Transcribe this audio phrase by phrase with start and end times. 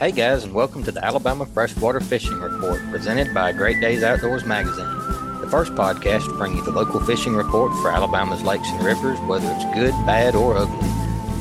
[0.00, 4.44] Hey guys, and welcome to the Alabama Freshwater Fishing Report presented by Great Days Outdoors
[4.44, 4.92] Magazine,
[5.40, 9.20] the first podcast to bring you the local fishing report for Alabama's lakes and rivers,
[9.20, 10.88] whether it's good, bad, or ugly.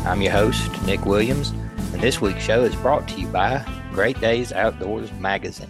[0.05, 1.49] I'm your host, Nick Williams,
[1.93, 5.67] and this week's show is brought to you by Great Days Outdoors Magazine.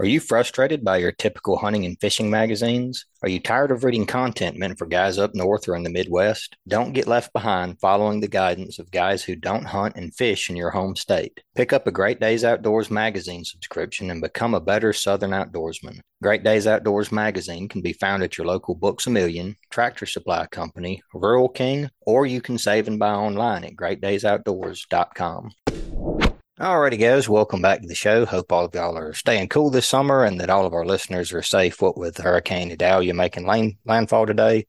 [0.00, 3.04] Are you frustrated by your typical hunting and fishing magazines?
[3.22, 6.56] Are you tired of reading content meant for guys up north or in the Midwest?
[6.66, 10.56] Don't get left behind following the guidance of guys who don't hunt and fish in
[10.56, 11.42] your home state.
[11.54, 16.00] Pick up a Great Days Outdoors magazine subscription and become a better Southern outdoorsman.
[16.22, 20.46] Great Days Outdoors magazine can be found at your local Books a Million, Tractor Supply
[20.46, 26.29] Company, Rural King, or you can save and buy online at greatdaysoutdoors.com.
[26.60, 28.26] Alrighty, guys, welcome back to the show.
[28.26, 31.32] Hope all of y'all are staying cool this summer and that all of our listeners
[31.32, 31.80] are safe.
[31.80, 34.66] What with Hurricane Idalia making land, landfall today,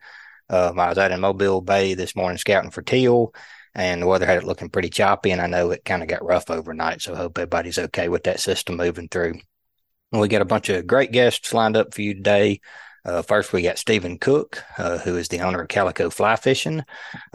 [0.49, 3.33] um, I was out in Mobile Bay this morning scouting for teal,
[3.75, 5.31] and the weather had it looking pretty choppy.
[5.31, 8.39] And I know it kind of got rough overnight, so hope everybody's okay with that
[8.39, 9.41] system moving through.
[10.13, 12.61] And we got a bunch of great guests lined up for you today.
[13.03, 16.83] Uh, first, we got Stephen Cook, uh, who is the owner of Calico Fly Fishing.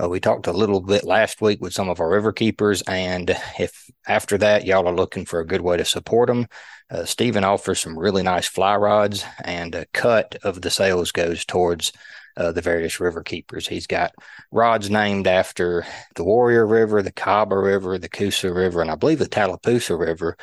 [0.01, 3.37] Uh, we talked a little bit last week with some of our river keepers, and
[3.59, 6.47] if after that y'all are looking for a good way to support them,
[6.91, 11.45] uh, Stephen offers some really nice fly rods, and a cut of the sales goes
[11.45, 11.93] towards
[12.37, 13.67] uh, the various river keepers.
[13.67, 14.15] He's got
[14.51, 19.19] rods named after the Warrior River, the Cahaba River, the Coosa River, and I believe
[19.19, 20.37] the Tallapoosa River.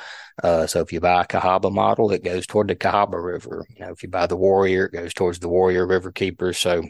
[0.44, 3.66] Uh, so if you buy a Cahaba model, it goes toward the Cahaba River.
[3.70, 6.58] You know, if you buy the Warrior, it goes towards the Warrior River Keepers.
[6.58, 6.84] So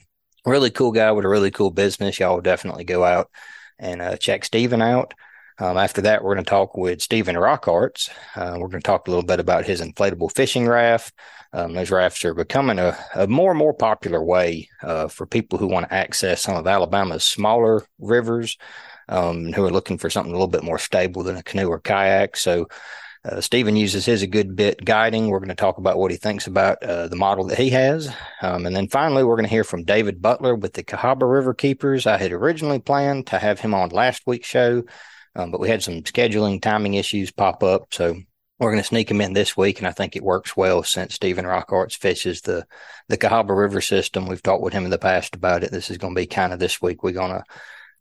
[0.45, 2.19] really cool guy with a really cool business.
[2.19, 3.29] Y'all definitely go out
[3.79, 5.13] and uh, check Stephen out.
[5.59, 8.09] Um, after that, we're going to talk with Stephen Rockarts.
[8.35, 11.13] Uh, we're going to talk a little bit about his inflatable fishing raft.
[11.53, 15.59] Um, those rafts are becoming a, a, more and more popular way uh, for people
[15.59, 18.57] who want to access some of Alabama's smaller rivers,
[19.07, 21.79] um, who are looking for something a little bit more stable than a canoe or
[21.79, 22.35] kayak.
[22.37, 22.67] So,
[23.25, 25.29] uh, Stephen uses his a good bit guiding.
[25.29, 28.13] We're going to talk about what he thinks about uh, the model that he has.
[28.41, 31.53] Um, and then finally, we're going to hear from David Butler with the Cahaba River
[31.53, 32.05] Keepers.
[32.05, 34.83] I had originally planned to have him on last week's show,
[35.35, 37.93] um, but we had some scheduling timing issues pop up.
[37.93, 38.15] So
[38.59, 41.15] we're going to sneak them in this week, and I think it works well since
[41.15, 42.65] Stephen Rockarts fishes the
[43.09, 44.27] the Cahaba River system.
[44.27, 45.71] We've talked with him in the past about it.
[45.71, 47.03] This is going to be kind of this week.
[47.03, 47.43] We're going to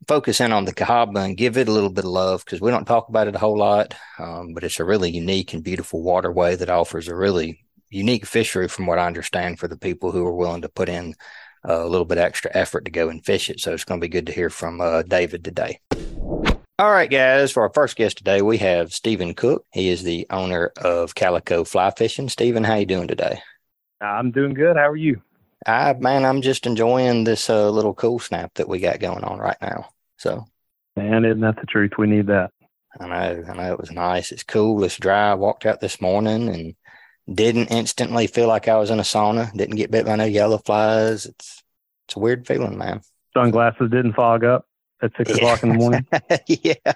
[0.07, 2.71] focus in on the Cahaba and give it a little bit of love because we
[2.71, 6.01] don't talk about it a whole lot, um, but it's a really unique and beautiful
[6.01, 10.25] waterway that offers a really unique fishery, from what I understand, for the people who
[10.25, 11.15] are willing to put in
[11.63, 13.59] a little bit extra effort to go and fish it.
[13.59, 15.79] So it's going to be good to hear from uh, David today.
[16.79, 17.51] All right, guys.
[17.51, 19.65] For our first guest today, we have Stephen Cook.
[19.71, 22.29] He is the owner of Calico Fly Fishing.
[22.29, 23.41] Stephen, how you doing today?
[24.01, 24.75] I'm doing good.
[24.75, 25.21] How are you?
[25.67, 29.37] I man, I'm just enjoying this uh, little cool snap that we got going on
[29.37, 29.89] right now.
[30.17, 30.45] So,
[30.95, 31.91] man, isn't that the truth?
[31.97, 32.51] We need that.
[32.99, 33.43] I know.
[33.47, 34.31] I know it was nice.
[34.31, 34.83] It's cool.
[34.83, 35.31] It's dry.
[35.31, 36.75] I walked out this morning and
[37.33, 39.55] didn't instantly feel like I was in a sauna.
[39.55, 41.27] Didn't get bit by no yellow flies.
[41.27, 41.63] It's
[42.07, 43.01] it's a weird feeling, man.
[43.33, 44.65] Sunglasses didn't fog up
[45.01, 45.35] at six yeah.
[45.37, 46.07] o'clock in the morning.
[46.47, 46.93] yeah.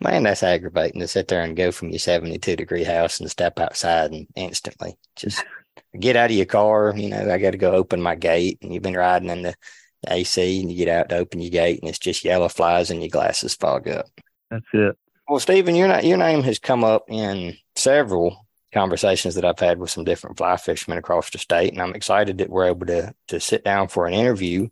[0.00, 3.58] Man, that's aggravating to sit there and go from your 72 degree house and step
[3.58, 5.44] outside and instantly just
[5.98, 6.94] get out of your car.
[6.96, 9.54] You know, I got to go open my gate and you've been riding in the
[10.08, 13.00] AC and you get out to open your gate and it's just yellow flies and
[13.00, 14.06] your glasses fog up.
[14.50, 14.96] That's it.
[15.28, 19.90] Well, Stephen, your, your name has come up in several conversations that I've had with
[19.90, 21.72] some different fly fishermen across the state.
[21.72, 24.68] And I'm excited that we're able to, to sit down for an interview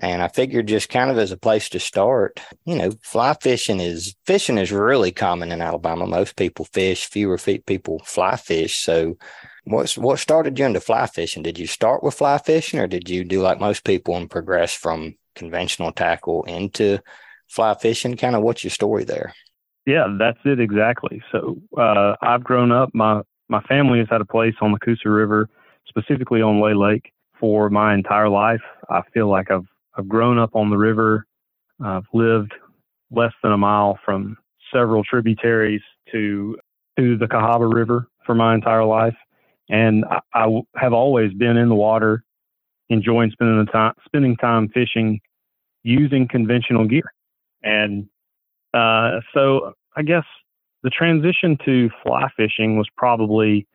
[0.00, 3.80] and I figured just kind of as a place to start, you know, fly fishing
[3.80, 6.06] is fishing is really common in Alabama.
[6.06, 8.78] Most people fish, fewer people fly fish.
[8.78, 9.16] So
[9.64, 11.42] what's what started you into fly fishing?
[11.42, 14.72] Did you start with fly fishing or did you do like most people and progress
[14.72, 17.00] from conventional tackle into
[17.48, 18.16] fly fishing?
[18.16, 19.34] Kind of what's your story there?
[19.84, 21.22] Yeah, that's it exactly.
[21.32, 22.90] So uh, I've grown up.
[22.94, 25.48] My my family has had a place on the Coosa River,
[25.88, 28.60] specifically on Lay Lake, for my entire life.
[28.90, 29.66] I feel like I've
[29.98, 31.26] I've grown up on the river.
[31.84, 32.52] I've lived
[33.10, 34.36] less than a mile from
[34.72, 35.82] several tributaries
[36.12, 36.56] to
[36.98, 39.16] to the Cahaba River for my entire life,
[39.68, 42.24] and I, I have always been in the water,
[42.88, 45.20] enjoying spending the time spending time fishing,
[45.82, 47.12] using conventional gear,
[47.62, 48.08] and
[48.74, 50.24] uh, so I guess
[50.84, 53.66] the transition to fly fishing was probably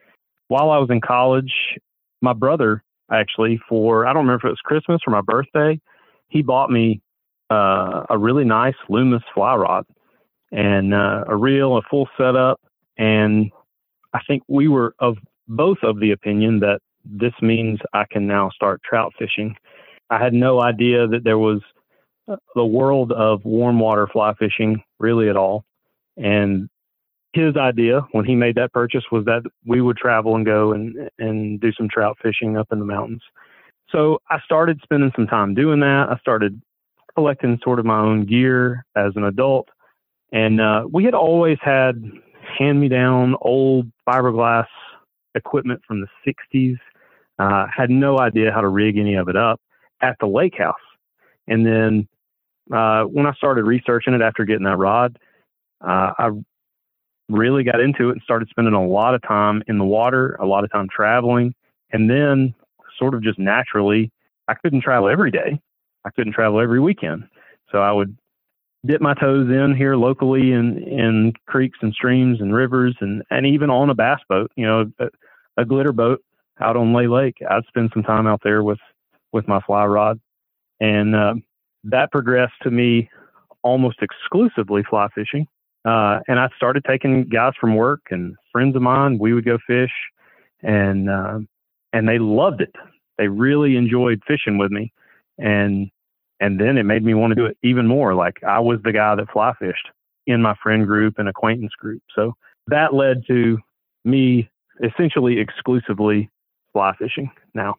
[0.48, 1.52] while I was in college.
[2.22, 2.82] My brother
[3.12, 5.80] actually for I don't remember if it was Christmas or my birthday
[6.34, 7.00] he bought me
[7.52, 9.86] uh, a really nice Loomis fly rod
[10.52, 12.60] and uh, a reel, a full setup,
[12.98, 13.52] and
[14.14, 18.50] I think we were of both of the opinion that this means I can now
[18.50, 19.56] start trout fishing.
[20.10, 21.62] I had no idea that there was
[22.28, 25.64] uh, the world of warm water fly fishing really at all,
[26.18, 26.68] and
[27.34, 31.12] his idea when he made that purchase was that we would travel and go and
[31.20, 33.22] and do some trout fishing up in the mountains.
[33.94, 36.08] So I started spending some time doing that.
[36.10, 36.60] I started
[37.16, 39.70] collecting sort of my own gear as an adult,
[40.32, 42.04] and uh, we had always had
[42.58, 44.66] hand-me-down old fiberglass
[45.36, 46.78] equipment from the '60s.
[47.38, 49.62] Uh, had no idea how to rig any of it up
[50.02, 50.76] at the lake house,
[51.48, 52.08] and then
[52.74, 55.20] uh, when I started researching it after getting that rod,
[55.82, 56.32] uh, I
[57.30, 60.48] really got into it and started spending a lot of time in the water, a
[60.48, 61.54] lot of time traveling,
[61.92, 62.56] and then
[63.04, 64.12] sort of just naturally,
[64.48, 65.60] I couldn't travel every day.
[66.06, 67.26] I couldn't travel every weekend.
[67.70, 68.18] So I would
[68.86, 73.46] dip my toes in here locally in, in creeks and streams and rivers and, and
[73.46, 75.08] even on a bass boat, you know, a,
[75.58, 76.22] a glitter boat
[76.62, 77.38] out on Lay Lake.
[77.50, 78.80] I'd spend some time out there with,
[79.34, 80.20] with my fly rod.
[80.80, 81.34] And uh,
[81.86, 83.10] that progressed to me
[83.64, 85.48] almost exclusively fly fishing.
[85.86, 89.18] Uh, and I started taking guys from work and friends of mine.
[89.20, 89.92] We would go fish,
[90.62, 91.40] and uh,
[91.92, 92.74] and they loved it.
[93.18, 94.92] They really enjoyed fishing with me,
[95.38, 95.90] and
[96.40, 98.14] and then it made me want to do it even more.
[98.14, 99.90] Like I was the guy that fly fished
[100.26, 102.02] in my friend group and acquaintance group.
[102.16, 102.34] So
[102.68, 103.60] that led to
[104.06, 104.50] me
[104.84, 106.30] essentially exclusively
[106.74, 107.76] fly fishing now.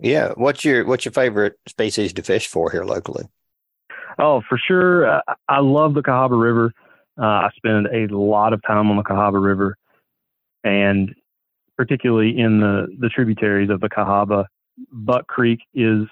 [0.00, 3.24] Yeah, what's your what's your favorite species to fish for here locally?
[4.18, 6.72] Oh, for sure, uh, I love the Cahaba River.
[7.20, 9.76] Uh, I spend a lot of time on the Cahaba River,
[10.62, 11.14] and
[11.76, 14.46] particularly in the the tributaries of the Cahaba.
[14.92, 16.06] Buck Creek is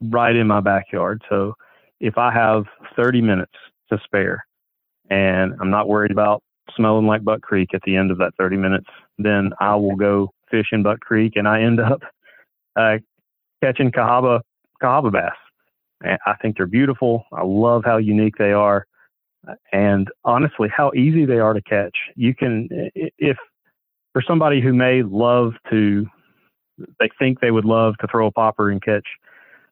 [0.00, 1.54] right in my backyard, so
[2.00, 2.64] if I have
[2.96, 3.52] 30 minutes
[3.90, 4.44] to spare,
[5.10, 6.42] and I'm not worried about
[6.76, 8.86] smelling like Buck Creek at the end of that 30 minutes,
[9.18, 12.02] then I will go fish in Buck Creek, and I end up
[12.76, 12.98] uh,
[13.62, 14.40] catching Cahaba
[14.82, 15.32] Cahaba bass.
[16.04, 17.24] And I think they're beautiful.
[17.32, 18.86] I love how unique they are
[19.72, 21.94] and honestly, how easy they are to catch.
[22.14, 23.36] You can, if
[24.12, 26.06] for somebody who may love to,
[27.00, 29.06] they think they would love to throw a popper and catch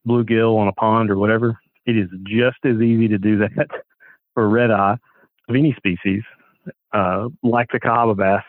[0.07, 3.69] bluegill on a pond or whatever, it is just as easy to do that
[4.35, 4.97] for red eye
[5.49, 6.23] of any species,
[6.93, 8.45] uh, like the Cahaba bass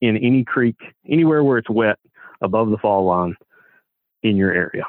[0.00, 0.76] in any creek,
[1.08, 1.98] anywhere where it's wet
[2.42, 3.34] above the fall line
[4.22, 4.84] in your area.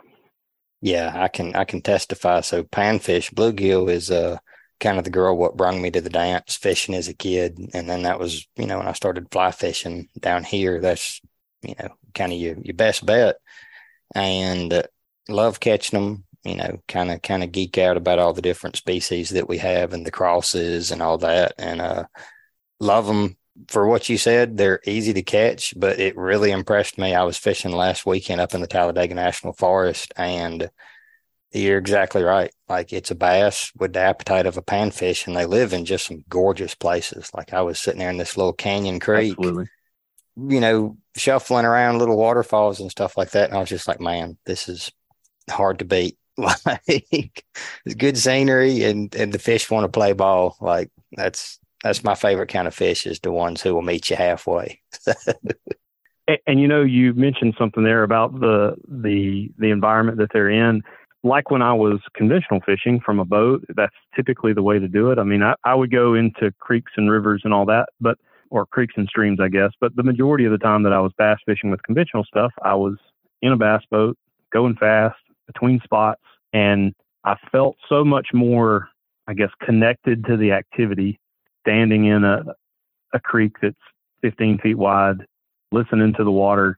[0.81, 2.41] Yeah, I can I can testify.
[2.41, 4.37] So panfish, bluegill is uh
[4.79, 7.57] kind of the girl what brought me to the dance fishing as a kid.
[7.73, 11.19] And then that was, you know, when I started fly fishing down here, that's,
[11.63, 13.37] you know, kind of your, your best bet.
[14.15, 14.83] And uh,
[15.29, 18.75] love catching them, you know, kind of, kind of geek out about all the different
[18.75, 21.53] species that we have and the crosses and all that.
[21.57, 22.05] And, uh,
[22.79, 23.37] love them
[23.67, 24.57] for what you said.
[24.57, 27.15] They're easy to catch, but it really impressed me.
[27.15, 30.69] I was fishing last weekend up in the Talladega National Forest and
[31.51, 32.51] you're exactly right.
[32.67, 36.07] Like it's a bass with the appetite of a panfish, and they live in just
[36.07, 37.31] some gorgeous places.
[37.33, 39.69] Like I was sitting there in this little canyon creek, Absolutely.
[40.35, 43.49] you know, shuffling around little waterfalls and stuff like that.
[43.49, 44.91] And I was just like, man, this is
[45.49, 46.17] hard to beat.
[46.39, 47.43] Like
[47.83, 50.55] it's good scenery, and and the fish want to play ball.
[50.61, 54.17] Like that's that's my favorite kind of fish is the ones who will meet you
[54.17, 54.79] halfway.
[56.27, 60.51] and, and you know, you mentioned something there about the the the environment that they're
[60.51, 60.83] in
[61.23, 65.11] like when I was conventional fishing from a boat, that's typically the way to do
[65.11, 65.19] it.
[65.19, 68.17] I mean, I, I would go into creeks and rivers and all that, but
[68.49, 69.71] or creeks and streams, I guess.
[69.79, 72.75] But the majority of the time that I was bass fishing with conventional stuff, I
[72.75, 72.95] was
[73.41, 74.17] in a bass boat,
[74.51, 76.21] going fast between spots,
[76.53, 78.89] and I felt so much more,
[79.27, 81.19] I guess, connected to the activity,
[81.61, 82.43] standing in a
[83.13, 83.75] a creek that's
[84.21, 85.25] 15 feet wide,
[85.71, 86.77] listening to the water,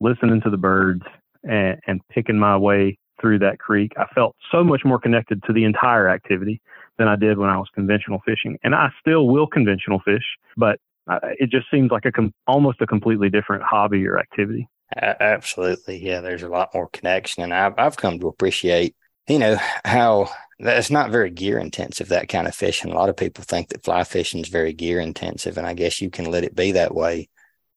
[0.00, 1.02] listening to the birds,
[1.44, 5.52] and, and picking my way through that creek, I felt so much more connected to
[5.52, 6.60] the entire activity
[7.02, 8.58] than I did when I was conventional fishing.
[8.62, 10.22] And I still will conventional fish,
[10.56, 10.78] but
[11.10, 14.68] uh, it just seems like a com- almost a completely different hobby or activity.
[14.96, 16.20] Absolutely, yeah.
[16.20, 18.94] There's a lot more connection, and I've I've come to appreciate,
[19.26, 20.30] you know, how
[20.60, 22.92] that's not very gear intensive that kind of fishing.
[22.92, 26.00] A lot of people think that fly fishing is very gear intensive, and I guess
[26.00, 27.28] you can let it be that way.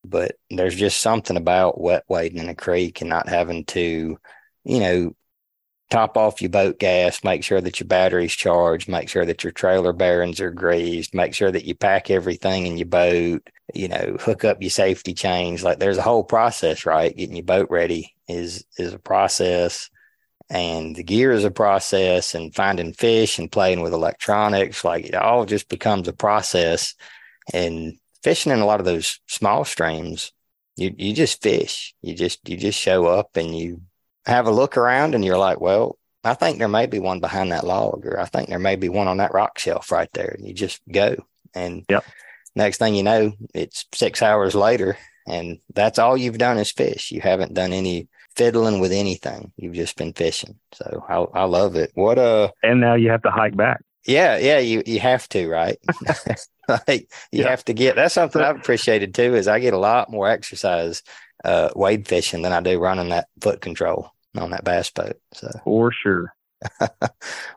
[0.03, 4.19] But there's just something about wet wading in a creek and not having to,
[4.65, 5.15] you know,
[5.89, 9.51] top off your boat gas, make sure that your battery's charged, make sure that your
[9.53, 14.17] trailer bearings are greased, make sure that you pack everything in your boat, you know,
[14.19, 15.63] hook up your safety chains.
[15.63, 17.15] Like there's a whole process, right?
[17.15, 19.89] Getting your boat ready is is a process
[20.49, 25.15] and the gear is a process and finding fish and playing with electronics, like it
[25.15, 26.93] all just becomes a process.
[27.53, 30.31] And fishing in a lot of those small streams,
[30.75, 31.95] you you just fish.
[32.01, 33.81] You just you just show up and you
[34.25, 37.51] have a look around and you're like, well, I think there may be one behind
[37.51, 40.33] that log, or I think there may be one on that rock shelf right there.
[40.35, 41.15] And you just go.
[41.53, 42.03] And yep.
[42.55, 47.11] next thing you know, it's six hours later, and that's all you've done is fish.
[47.11, 49.51] You haven't done any fiddling with anything.
[49.55, 50.59] You've just been fishing.
[50.73, 51.91] So I, I love it.
[51.93, 53.81] What uh and now you have to hike back.
[54.05, 55.77] Yeah, yeah, you you have to, right?
[56.87, 57.49] like you yeah.
[57.49, 61.03] have to get that's something I've appreciated too, is I get a lot more exercise
[61.43, 65.17] uh wade fishing than I do running that foot control on that bass boat.
[65.33, 66.33] So for sure.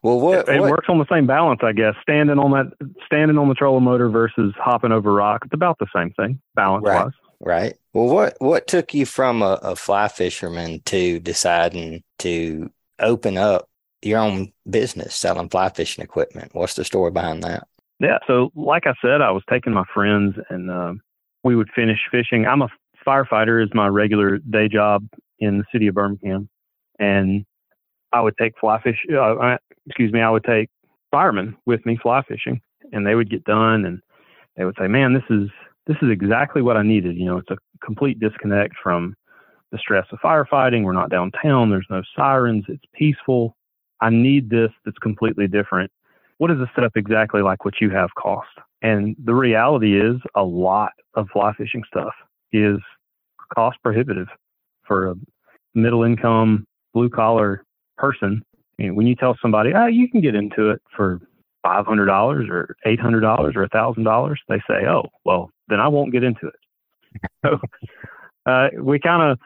[0.03, 1.95] well, what it, it what, works on the same balance, I guess.
[2.03, 2.73] Standing on that,
[3.07, 6.85] standing on the trolling motor versus hopping over rock, it's about the same thing, balance
[6.85, 7.13] right, wise.
[7.41, 7.77] Right.
[7.93, 13.69] Well, what what took you from a, a fly fisherman to deciding to open up
[14.03, 16.51] your own business selling fly fishing equipment?
[16.55, 17.67] What's the story behind that?
[18.01, 18.19] Yeah.
[18.27, 20.95] So, like I said, I was taking my friends and uh,
[21.45, 22.47] we would finish fishing.
[22.47, 22.69] I'm a
[23.07, 25.07] firefighter is my regular day job
[25.39, 26.49] in the city of Birmingham,
[26.99, 27.45] and
[28.13, 29.05] I would take fly fish.
[29.13, 30.69] Uh, excuse me, I would take
[31.11, 32.61] firemen with me fly fishing,
[32.93, 34.01] and they would get done, and
[34.57, 35.49] they would say, "Man, this is
[35.87, 39.15] this is exactly what I needed." You know, it's a complete disconnect from
[39.73, 40.85] the stress of firefighting.
[40.85, 41.71] We're not downtown.
[41.71, 42.65] There's no sirens.
[42.69, 43.55] It's peaceful.
[44.01, 44.71] I need this.
[44.85, 45.91] That's completely different.
[46.39, 48.49] What does the setup exactly like what you have cost?
[48.81, 52.15] And the reality is, a lot of fly fishing stuff
[52.53, 52.79] is
[53.55, 54.29] cost prohibitive
[54.87, 55.15] for a
[55.75, 56.65] middle income
[56.99, 57.65] blue collar
[57.97, 58.43] person,
[58.79, 61.21] when you tell somebody, oh, you can get into it for
[61.65, 67.31] $500 or $800 or $1,000, they say, oh, well, then I won't get into it.
[67.45, 67.61] so
[68.47, 69.39] uh, we kind of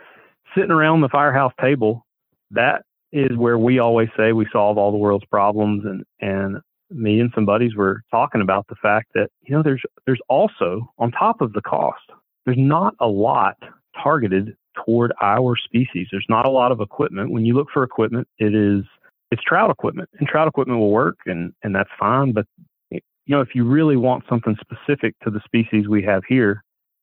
[0.55, 2.07] sitting around the firehouse table,
[2.51, 2.83] that
[3.13, 5.85] is where we always say we solve all the world's problems.
[5.85, 6.59] And, and
[6.91, 10.91] me and some buddies were talking about the fact that, you know, there's, there's also
[10.99, 12.03] on top of the cost,
[12.47, 13.57] there's not a lot
[14.03, 16.09] targeted toward our species.
[16.11, 17.31] There's not a lot of equipment.
[17.31, 18.85] When you look for equipment, it is
[19.31, 22.33] it's trout equipment, and trout equipment will work, and and that's fine.
[22.33, 22.47] But
[22.91, 23.01] you
[23.37, 26.63] know, if you really want something specific to the species we have here,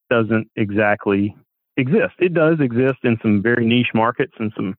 [0.10, 1.36] doesn't exactly
[1.78, 2.14] exist.
[2.20, 4.76] It does exist in some very niche markets and some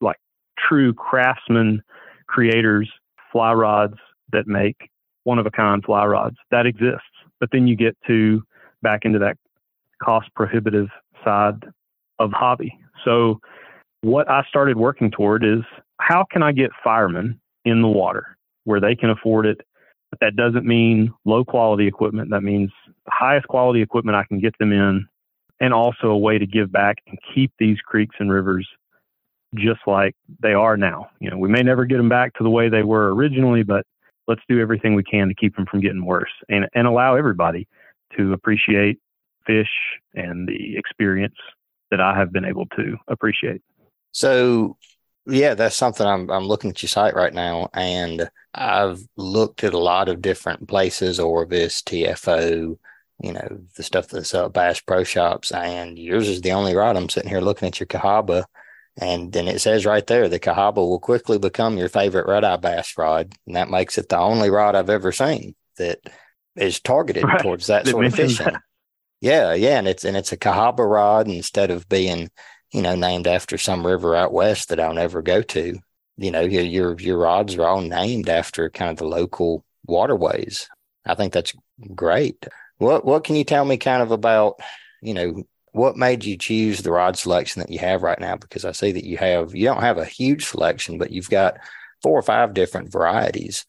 [0.00, 0.18] like
[0.58, 1.82] true craftsman
[2.28, 2.90] creators
[3.30, 3.96] fly rods
[4.32, 4.90] that make
[5.24, 7.02] one of a kind fly rods that exists.
[7.40, 8.42] But then you get to
[8.82, 9.36] back into that
[10.02, 10.88] cost prohibitive
[11.24, 11.64] side
[12.18, 12.78] of hobby.
[13.04, 13.40] So
[14.02, 15.60] what I started working toward is
[16.00, 19.60] how can I get firemen in the water where they can afford it?
[20.10, 22.30] But that doesn't mean low quality equipment.
[22.30, 25.06] That means the highest quality equipment I can get them in
[25.60, 28.68] and also a way to give back and keep these creeks and rivers
[29.54, 31.08] just like they are now.
[31.20, 33.86] You know, we may never get them back to the way they were originally, but
[34.26, 37.68] let's do everything we can to keep them from getting worse and, and allow everybody
[38.16, 38.98] to appreciate
[39.46, 39.70] fish
[40.14, 41.34] and the experience
[41.92, 43.60] that I have been able to appreciate.
[44.12, 44.76] So,
[45.26, 49.74] yeah, that's something I'm I'm looking at your site right now, and I've looked at
[49.74, 52.76] a lot of different places, Orvis, TFO,
[53.22, 56.96] you know, the stuff that's up Bass Pro Shops, and yours is the only rod.
[56.96, 58.44] I'm sitting here looking at your Cahaba,
[59.00, 62.56] and then it says right there, the Cahaba will quickly become your favorite red eye
[62.56, 66.00] bass rod, and that makes it the only rod I've ever seen that
[66.56, 67.40] is targeted right.
[67.40, 68.46] towards that sort of fishing.
[68.46, 68.62] That.
[69.22, 72.28] Yeah, yeah, and it's and it's a Cahaba rod instead of being,
[72.72, 75.78] you know, named after some river out west that I'll never go to.
[76.16, 80.68] You know, your your your rods are all named after kind of the local waterways.
[81.06, 81.54] I think that's
[81.94, 82.46] great.
[82.78, 84.58] What what can you tell me kind of about,
[85.02, 88.36] you know, what made you choose the rod selection that you have right now?
[88.36, 91.58] Because I see that you have you don't have a huge selection, but you've got
[92.02, 93.66] four or five different varieties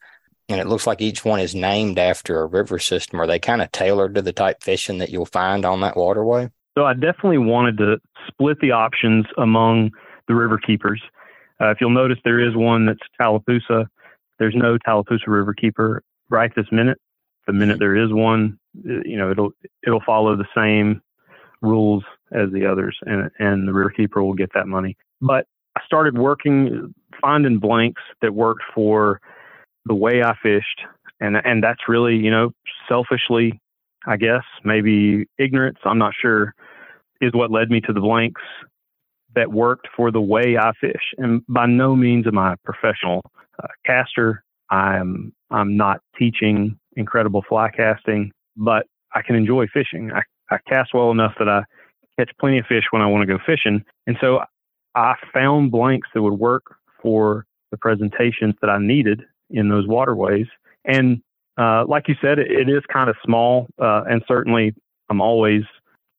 [0.50, 3.20] and it looks like each one is named after a river system.
[3.20, 6.50] Are they kind of tailored to the type fishing that you'll find on that waterway?
[6.78, 7.98] So I definitely wanted to
[8.28, 9.92] split the options among
[10.28, 11.02] the river keepers.
[11.62, 13.88] Uh, if you'll notice, there is one that's Tallapoosa.
[14.40, 17.00] There's no Tallapoosa River Keeper right this minute.
[17.48, 18.58] The minute there is one,
[18.90, 19.52] uh, you know, it'll
[19.86, 21.02] it'll follow the same
[21.62, 24.98] rules as the others, and and the River Keeper will get that money.
[25.22, 25.46] But
[25.78, 29.22] I started working, finding blanks that worked for
[29.86, 30.82] the way I fished,
[31.20, 32.52] and and that's really you know
[32.88, 33.60] selfishly,
[34.06, 35.80] I guess maybe ignorance.
[35.84, 36.54] I'm not sure,
[37.22, 38.42] is what led me to the blanks
[39.36, 41.14] that worked for the way I fish.
[41.18, 43.22] And by no means am I a professional
[43.62, 44.44] uh, caster.
[44.70, 50.12] I'm I'm not teaching incredible fly casting, but I can enjoy fishing.
[50.12, 50.22] I,
[50.54, 51.64] I cast well enough that I
[52.18, 53.84] catch plenty of fish when I want to go fishing.
[54.08, 54.42] And so
[54.96, 60.48] I found blanks that would work for the presentations that I needed in those waterways.
[60.86, 61.22] And
[61.58, 64.74] uh, like you said, it, it is kind of small, uh, and certainly
[65.10, 65.64] I'm always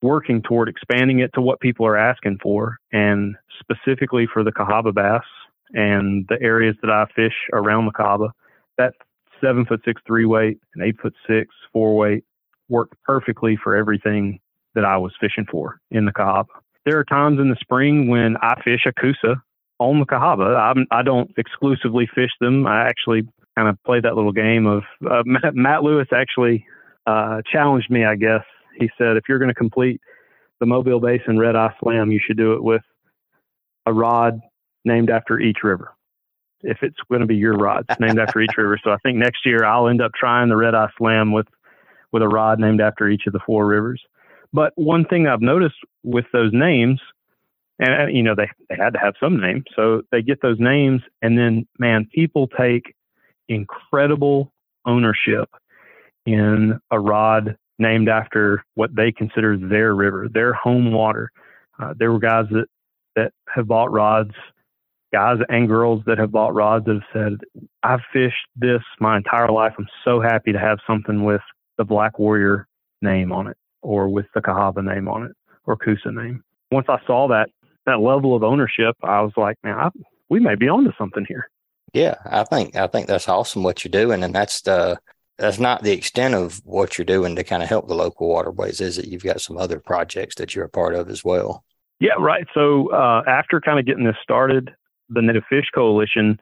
[0.01, 4.95] working toward expanding it to what people are asking for, and specifically for the Cahaba
[4.95, 5.25] bass
[5.73, 8.31] and the areas that I fish around the Cahaba.
[8.79, 8.95] That
[9.41, 12.25] seven foot six three weight and eight foot six four weight
[12.69, 14.41] worked perfectly for everything
[14.75, 16.47] that I was fishing for in the Cahaba.
[16.85, 19.43] There are times in the spring when I fish a Coosa
[19.79, 20.57] on the Cahaba.
[20.57, 22.67] I'm, I don't exclusively fish them.
[22.67, 23.23] I actually
[23.57, 26.67] kind of play that little game of uh, Matt, Matt, Lewis actually
[27.07, 28.45] uh, challenged me, I guess.
[28.79, 30.01] He said, if you're going to complete
[30.61, 32.83] the Mobile Basin Red Eye Slam, you should do it with
[33.87, 34.41] a rod
[34.85, 35.93] named after each river.
[36.63, 38.79] If it's going to be your rod, it's named after each river.
[38.83, 41.47] So I think next year I'll end up trying the Red Eye Slam with
[42.11, 44.01] with a rod named after each of the four rivers.
[44.53, 47.01] But one thing I've noticed with those names,
[47.79, 51.03] and you know they they had to have some name, so they get those names,
[51.23, 52.95] and then man, people take
[53.49, 54.53] incredible
[54.87, 55.49] ownership
[56.27, 61.31] in a rod named after what they consider their river, their home water.
[61.79, 62.67] Uh, there were guys that
[63.17, 64.33] that have bought rods,
[65.13, 67.39] guys and girls that have bought rods that have said,
[67.83, 69.73] I've fished this my entire life.
[69.79, 71.41] I'm so happy to have something with
[71.79, 72.67] the Black Warrior
[73.01, 75.33] name on it or with the Cahaba name on it
[75.67, 76.43] or Coosa name.
[76.73, 77.49] Once I saw that,
[77.87, 79.91] that level of ownership, I was like, man, I,
[80.29, 81.49] we may be onto something here.
[81.93, 84.99] Yeah, I think I think that's awesome what you're doing, and that's the
[85.39, 88.81] that's not the extent of what you're doing to kind of help the local waterways.
[88.81, 89.07] Is it?
[89.07, 91.65] You've got some other projects that you're a part of as well.
[92.01, 92.47] Yeah, right.
[92.55, 94.71] So uh, after kind of getting this started,
[95.09, 96.41] the Native Fish Coalition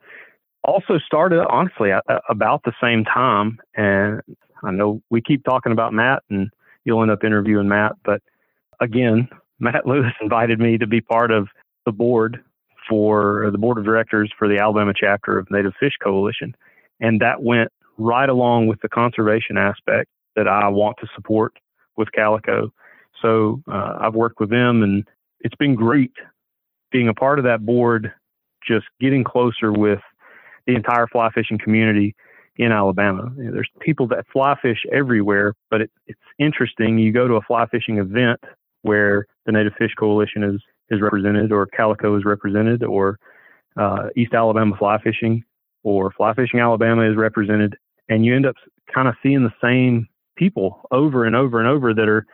[0.64, 1.90] also started honestly
[2.28, 3.58] about the same time.
[3.76, 4.22] And
[4.62, 6.50] I know we keep talking about Matt, and
[6.84, 7.92] you'll end up interviewing Matt.
[8.04, 8.22] But
[8.80, 9.28] again,
[9.62, 11.46] Matt Lewis invited me to be part of
[11.86, 12.42] the board
[12.88, 16.56] for the board of directors for the Alabama chapter of Native Fish Coalition.
[16.98, 21.52] And that went right along with the conservation aspect that I want to support
[21.96, 22.72] with Calico.
[23.20, 25.04] So uh, I've worked with them and
[25.40, 26.12] it's been great
[26.90, 28.12] being a part of that board,
[28.66, 30.00] just getting closer with
[30.66, 32.16] the entire fly fishing community
[32.56, 33.32] in Alabama.
[33.36, 36.98] You know, there's people that fly fish everywhere, but it, it's interesting.
[36.98, 38.40] You go to a fly fishing event
[38.82, 43.18] where the Native Fish Coalition is is represented, or Calico is represented, or
[43.76, 45.42] uh, East Alabama Fly Fishing,
[45.82, 47.76] or Fly Fishing Alabama is represented,
[48.08, 48.56] and you end up
[48.92, 52.26] kind of seeing the same people over and over and over that are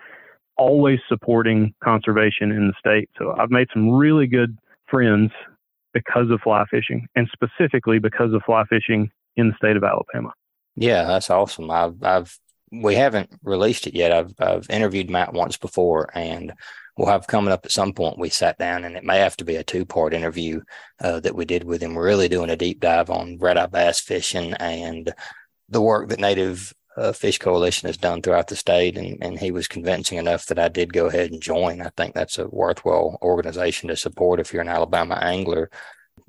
[0.56, 3.08] always supporting conservation in the state.
[3.16, 4.58] So I've made some really good
[4.90, 5.30] friends
[5.94, 10.32] because of fly fishing and specifically because of fly fishing in the state of Alabama.
[10.74, 11.70] Yeah, that's awesome.
[11.70, 12.38] I've, I've,
[12.70, 14.12] we haven't released it yet.
[14.12, 16.52] I've, I've interviewed Matt once before and
[16.96, 18.18] we'll have coming up at some point.
[18.18, 20.60] We sat down and it may have to be a two part interview
[21.00, 21.94] uh, that we did with him.
[21.94, 25.12] We're really doing a deep dive on red eye bass fishing and
[25.68, 29.52] the work that native uh, Fish Coalition has done throughout the state, and, and he
[29.52, 31.80] was convincing enough that I did go ahead and join.
[31.80, 35.70] I think that's a worthwhile organization to support if you're an Alabama angler,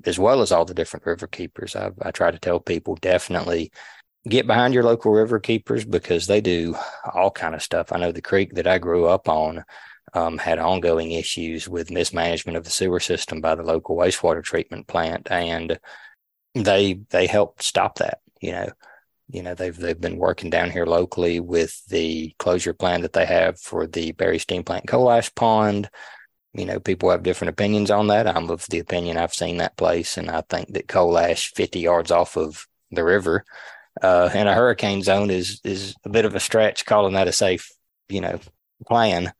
[0.04, 1.74] as well as all the different river keepers.
[1.74, 3.72] I, I try to tell people definitely
[4.28, 6.76] get behind your local river keepers because they do
[7.14, 7.92] all kind of stuff.
[7.92, 9.64] I know the creek that I grew up on
[10.12, 14.86] um, had ongoing issues with mismanagement of the sewer system by the local wastewater treatment
[14.86, 15.78] plant, and
[16.54, 18.18] they they helped stop that.
[18.40, 18.68] You know,
[19.28, 23.26] you know they've they've been working down here locally with the closure plan that they
[23.26, 25.88] have for the Barry Steam Plant coal ash pond.
[26.52, 28.26] You know, people have different opinions on that.
[28.26, 31.78] I'm of the opinion I've seen that place, and I think that coal ash 50
[31.78, 33.44] yards off of the river
[34.02, 36.86] uh, in a hurricane zone is is a bit of a stretch.
[36.86, 37.70] Calling that a safe,
[38.08, 38.38] you know,
[38.86, 39.32] plan.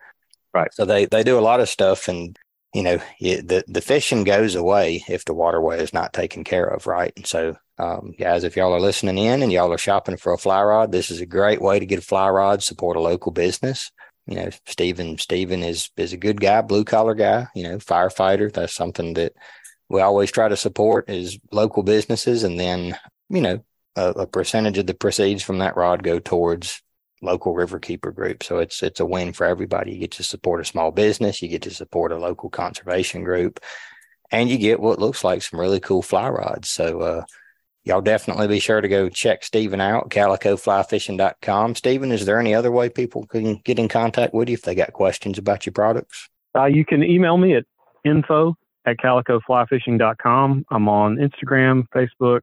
[0.52, 0.72] Right.
[0.72, 2.38] So they they do a lot of stuff, and
[2.74, 6.86] you know, the the fishing goes away if the waterway is not taken care of,
[6.86, 7.12] right?
[7.16, 10.38] And so um, guys, if y'all are listening in and y'all are shopping for a
[10.38, 13.32] fly rod, this is a great way to get a fly rod, support a local
[13.32, 13.90] business.
[14.26, 18.52] You know, Stephen, Stephen is, is a good guy, blue collar guy, you know, firefighter.
[18.52, 19.32] That's something that
[19.88, 22.44] we always try to support is local businesses.
[22.44, 22.98] And then,
[23.30, 23.64] you know,
[23.96, 26.82] a, a percentage of the proceeds from that rod go towards
[27.22, 28.42] local riverkeeper group.
[28.42, 29.92] So it's, it's a win for everybody.
[29.92, 31.42] You get to support a small business.
[31.42, 33.60] You get to support a local conservation group
[34.30, 36.70] and you get what looks like some really cool fly rods.
[36.70, 37.24] So, uh,
[37.84, 41.74] y'all definitely be sure to go check Stephen out, calicoflyfishing.com.
[41.74, 44.74] Stephen, is there any other way people can get in contact with you if they
[44.74, 46.28] got questions about your products?
[46.56, 47.64] Uh, you can email me at
[48.04, 48.54] info
[48.86, 50.64] at calicoflyfishing.com.
[50.70, 52.40] I'm on Instagram, Facebook,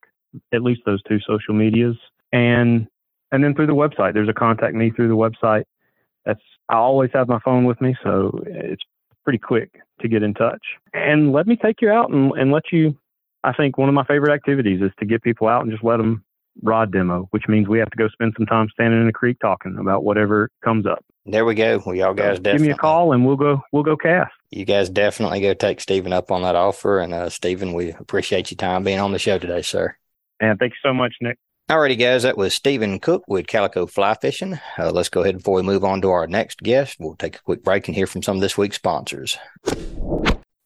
[0.53, 1.95] at least those two social medias.
[2.31, 2.87] And
[3.31, 5.63] and then through the website, there's a contact me through the website.
[6.25, 8.83] That's I always have my phone with me, so it's
[9.23, 10.63] pretty quick to get in touch.
[10.93, 12.97] And let me take you out and, and let you
[13.43, 15.97] I think one of my favorite activities is to get people out and just let
[15.97, 16.23] them
[16.63, 19.37] rod demo, which means we have to go spend some time standing in the creek
[19.39, 21.03] talking about whatever comes up.
[21.25, 21.81] There we go.
[21.85, 24.31] Well, y'all guys so definitely give me a call and we'll go we'll go cast.
[24.49, 26.99] You guys definitely go take Stephen up on that offer.
[26.99, 29.95] And uh, Stephen, we appreciate your time being on the show today, sir.
[30.39, 31.37] And thank you so much, Nick.
[31.69, 34.57] Alrighty, guys, that was Stephen Cook with Calico Fly Fishing.
[34.77, 36.95] Uh, let's go ahead before we move on to our next guest.
[36.97, 39.37] We'll take a quick break and hear from some of this week's sponsors.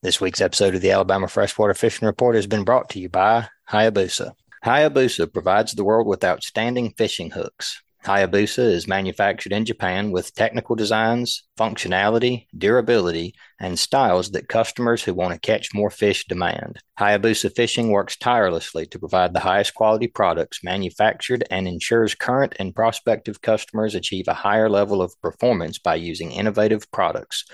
[0.02, 3.48] This week's episode of the Alabama Freshwater Fishing Report has been brought to you by
[3.70, 4.32] Hayabusa.
[4.64, 7.82] Hayabusa provides the world with outstanding fishing hooks.
[8.04, 15.14] Hayabusa is manufactured in Japan with technical designs, functionality, durability, and styles that customers who
[15.14, 16.80] want to catch more fish demand.
[16.98, 22.74] Hayabusa Fishing works tirelessly to provide the highest quality products manufactured and ensures current and
[22.74, 27.44] prospective customers achieve a higher level of performance by using innovative products.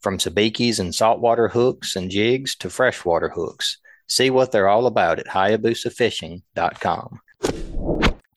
[0.00, 3.76] From sabikis and saltwater hooks and jigs to freshwater hooks.
[4.08, 7.20] See what they're all about at HayabusaFishing.com.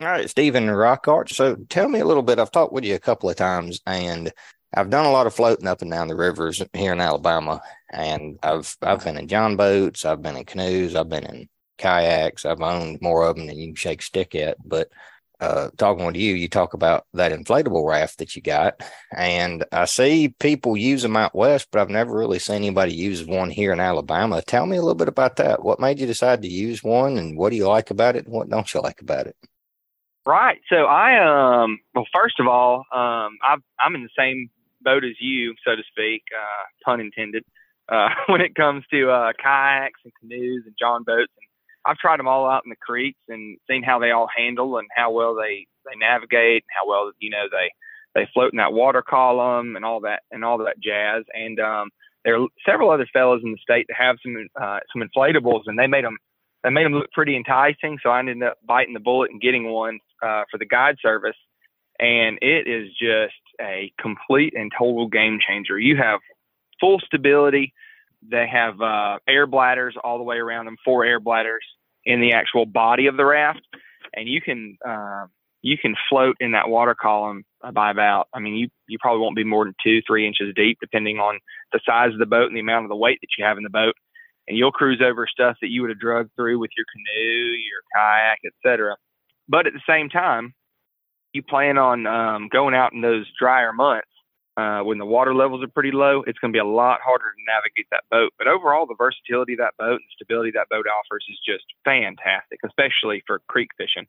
[0.02, 1.30] All right, Stephen Rockart.
[1.32, 2.40] So tell me a little bit.
[2.40, 4.34] I've talked with you a couple of times, and
[4.74, 7.62] I've done a lot of floating up and down the rivers here in Alabama.
[7.92, 12.46] And I've I've been in john boats, I've been in canoes, I've been in kayaks.
[12.46, 14.58] I've owned more of them than you can shake a stick at.
[14.66, 14.90] But
[15.40, 18.82] uh, talking with you, you talk about that inflatable raft that you got,
[19.16, 23.24] and I see people use them out west, but I've never really seen anybody use
[23.24, 24.42] one here in Alabama.
[24.42, 25.64] Tell me a little bit about that.
[25.64, 28.34] What made you decide to use one, and what do you like about it, and
[28.34, 29.36] what don't you like about it?
[30.26, 30.60] Right.
[30.70, 31.18] So I
[31.64, 34.50] um well first of all um i I'm in the same
[34.82, 37.44] boat as you so to speak uh, pun intended
[37.90, 41.32] uh, when it comes to uh, kayaks and canoes and john boats.
[41.38, 41.48] And
[41.86, 44.88] I've tried them all out in the creeks and seen how they all handle and
[44.96, 47.72] how well they they navigate and how well you know they
[48.14, 51.24] they float in that water column and all that and all that jazz.
[51.34, 51.90] And um
[52.26, 55.80] there are several other fellows in the state that have some uh, some inflatables and
[55.80, 56.18] they made them
[56.64, 57.98] they made them look pretty enticing.
[58.04, 61.36] So I ended up biting the bullet and getting one uh, for the guide service,
[62.00, 65.78] and it is just a complete and total game changer.
[65.78, 66.20] You have
[66.80, 67.74] full stability.
[68.28, 71.66] They have uh, air bladders all the way around them, four air bladders
[72.06, 73.62] in the actual body of the raft,
[74.16, 75.26] and you can uh,
[75.62, 78.28] you can float in that water column by about.
[78.34, 81.40] I mean, you you probably won't be more than two, three inches deep, depending on
[81.72, 83.64] the size of the boat and the amount of the weight that you have in
[83.64, 83.96] the boat.
[84.48, 87.82] And you'll cruise over stuff that you would have drug through with your canoe, your
[87.96, 88.96] kayak, etc.
[89.52, 90.54] But at the same time,
[91.34, 94.08] you plan on um, going out in those drier months
[94.56, 97.26] uh, when the water levels are pretty low, it's going to be a lot harder
[97.26, 98.32] to navigate that boat.
[98.38, 102.60] But overall, the versatility of that boat and stability that boat offers is just fantastic,
[102.66, 104.08] especially for creek fishing.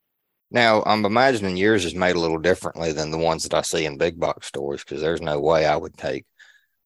[0.52, 3.84] Now, I'm imagining yours is made a little differently than the ones that I see
[3.84, 6.24] in big box stores because there's no way I would take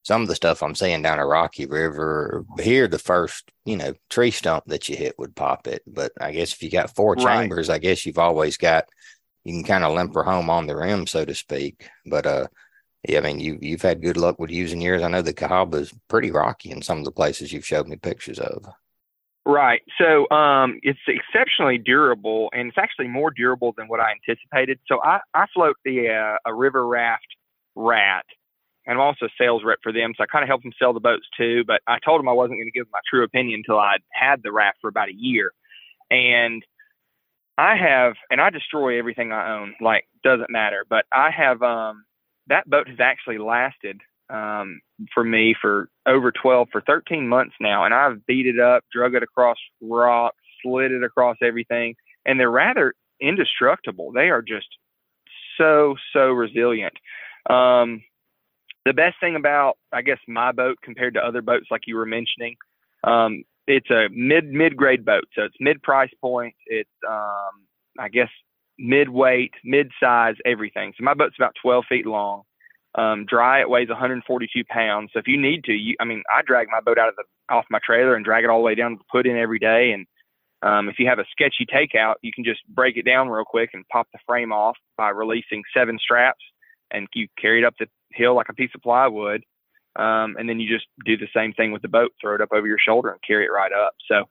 [0.07, 3.93] some of the stuff I'm seeing down a Rocky River here, the first, you know,
[4.09, 5.83] tree stump that you hit would pop it.
[5.85, 7.23] But I guess if you got four right.
[7.23, 8.85] chambers, I guess you've always got,
[9.43, 11.89] you can kind of limper home on the rim, so to speak.
[12.05, 12.47] But, uh,
[13.05, 15.03] yeah, I mean, you, you've had good luck with using yours.
[15.03, 17.97] I know the Cahaba is pretty rocky in some of the places you've showed me
[17.97, 18.65] pictures of.
[19.45, 19.81] Right.
[19.97, 24.79] So um, it's exceptionally durable, and it's actually more durable than what I anticipated.
[24.87, 27.27] So I, I float the uh, a river raft
[27.75, 28.23] rat
[28.87, 30.13] and I'm also a sales rep for them.
[30.17, 31.63] So I kind of help them sell the boats too.
[31.67, 34.41] But I told them I wasn't going to give my true opinion until I'd had
[34.41, 35.51] the raft for about a year.
[36.09, 36.63] And
[37.57, 40.85] I have, and I destroy everything I own, like doesn't matter.
[40.89, 42.05] But I have, um,
[42.47, 44.79] that boat has actually lasted um,
[45.13, 47.83] for me for over 12, for 13 months now.
[47.83, 51.95] And I've beat it up, drug it across rocks, slid it across everything.
[52.25, 54.13] And they're rather indestructible.
[54.13, 54.67] They are just
[55.57, 56.93] so, so resilient.
[57.49, 58.01] Um,
[58.87, 62.05] the best thing about I guess my boat compared to other boats like you were
[62.05, 62.55] mentioning,
[63.03, 66.55] um, it's a mid mid grade boat, so it's mid price point.
[66.65, 67.65] It's um,
[67.99, 68.29] I guess
[68.79, 70.93] mid weight, mid size, everything.
[70.97, 72.43] So my boat's about 12 feet long.
[72.95, 75.11] Um, dry, it weighs 142 pounds.
[75.13, 77.23] So if you need to, you, I mean, I drag my boat out of the
[77.53, 79.59] off my trailer and drag it all the way down to the put in every
[79.59, 79.91] day.
[79.91, 80.05] And
[80.63, 83.71] um, if you have a sketchy takeout, you can just break it down real quick
[83.73, 86.43] and pop the frame off by releasing seven straps,
[86.91, 89.43] and you carry it up the hill like a piece of plywood.
[89.95, 92.53] Um, and then you just do the same thing with the boat, throw it up
[92.53, 93.93] over your shoulder and carry it right up.
[94.07, 94.25] So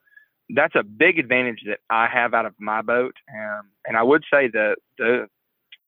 [0.50, 3.14] that's a big advantage that I have out of my boat.
[3.32, 5.26] Um, and I would say the, the,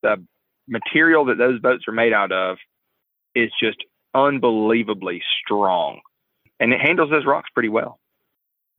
[0.03, 0.25] the
[0.67, 2.59] material that those boats are made out of
[3.35, 3.79] is just
[4.15, 6.01] unbelievably strong
[6.59, 8.01] and it handles those rocks pretty well.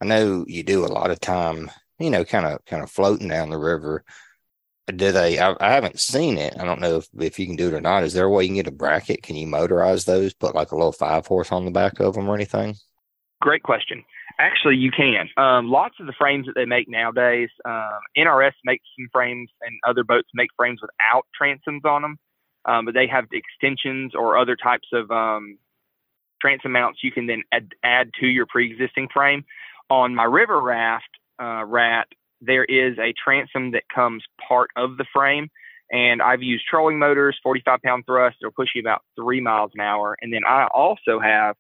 [0.02, 3.28] I know you do a lot of time, you know, kind of, kind of floating
[3.28, 4.04] down the river
[4.92, 6.56] do they I, I, haven't seen it.
[6.60, 8.04] I don't know if, if you can do it or not.
[8.04, 9.24] Is there a way you can get a bracket?
[9.24, 12.30] Can you motorize those put like a little five horse on the back of them
[12.30, 12.76] or anything?
[13.42, 14.04] Great question.
[14.40, 15.30] Actually you can.
[15.38, 19.80] Um, lots of the frames that they make nowadays um, nrs makes some frames and
[19.88, 22.20] other boats make frames without transoms on them
[22.66, 25.58] um, but they have extensions or other types of um,
[26.42, 29.46] transom mounts you can then add, add to your pre-existing frame.
[29.90, 31.10] On my river raft
[31.42, 32.08] uh, rat
[32.42, 35.50] there is a transom that comes part of the frame.
[35.92, 38.38] And I've used trolling motors, 45 pound thrust.
[38.42, 40.16] It'll push you about three miles an hour.
[40.22, 41.56] And then I also have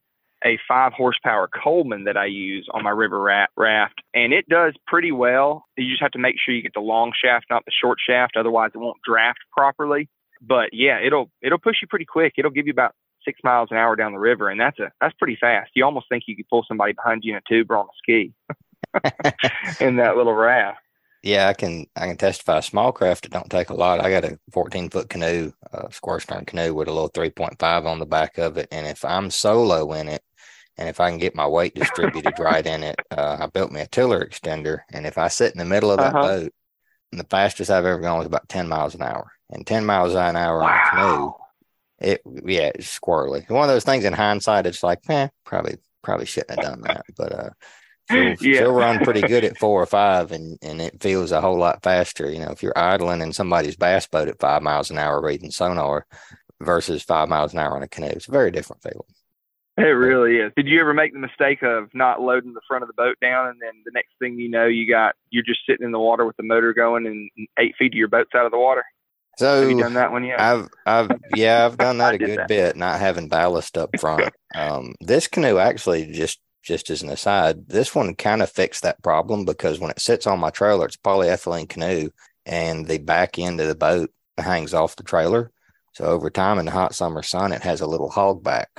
[0.45, 3.19] a five horsepower Coleman that I use on my river
[3.57, 5.65] raft, and it does pretty well.
[5.77, 8.37] You just have to make sure you get the long shaft, not the short shaft,
[8.37, 10.07] otherwise it won't draft properly.
[10.41, 12.33] But yeah, it'll it'll push you pretty quick.
[12.37, 12.93] It'll give you about
[13.25, 15.71] six miles an hour down the river, and that's a that's pretty fast.
[15.75, 17.97] You almost think you could pull somebody behind you in a tube or on a
[17.97, 18.33] ski
[19.79, 20.79] in that little raft.
[21.21, 22.61] Yeah, I can I can testify.
[22.61, 23.99] Small craft it don't take a lot.
[23.99, 27.99] I got a 14 foot canoe, a square stern canoe with a little 3.5 on
[27.99, 30.23] the back of it, and if I'm solo in it,
[30.77, 33.81] and if I can get my weight distributed right in it, uh, I built me
[33.81, 36.27] a tiller extender, and if I sit in the middle of that uh-huh.
[36.27, 36.53] boat,
[37.11, 40.37] the fastest I've ever gone was about 10 miles an hour, and 10 miles an
[40.37, 40.67] hour wow.
[40.67, 41.33] on a canoe,
[41.99, 43.49] it yeah, it's squirrely.
[43.49, 47.05] One of those things in hindsight, it's like, eh, probably probably shouldn't have done that,
[47.17, 47.49] but uh
[48.09, 48.59] she'll, yeah.
[48.59, 51.83] she'll run pretty good at four or five and, and it feels a whole lot
[51.83, 52.29] faster.
[52.29, 55.51] You know, if you're idling in somebody's bass boat at five miles an hour reading
[55.51, 56.05] sonar
[56.61, 59.07] versus five miles an hour on a canoe, it's a very different feeling.
[59.77, 60.51] It really is.
[60.57, 63.47] Did you ever make the mistake of not loading the front of the boat down
[63.47, 66.25] and then the next thing you know you got you're just sitting in the water
[66.25, 68.83] with the motor going and eight feet of your boat's out of the water?
[69.37, 70.41] So have you done that one yet?
[70.41, 72.49] I've I've yeah, I've done that a good that.
[72.49, 74.33] bit, not having ballast up front.
[74.53, 79.01] Um, this canoe actually just just as an aside, this one kind of fixed that
[79.01, 82.09] problem because when it sits on my trailer, it's polyethylene canoe,
[82.45, 85.51] and the back end of the boat hangs off the trailer.
[85.93, 88.69] So over time in the hot summer sun, it has a little hog back.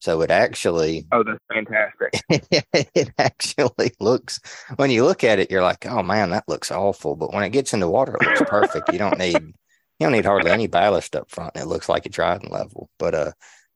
[0.00, 2.20] So it actually Oh, that's fantastic.
[2.94, 4.38] it actually looks
[4.76, 7.16] when you look at it, you're like, oh man, that looks awful.
[7.16, 8.92] But when it gets in the water, it looks perfect.
[8.92, 9.54] you don't need you
[10.00, 11.56] don't need hardly any ballast up front.
[11.56, 12.90] It looks like it's riding level.
[12.98, 13.32] But uh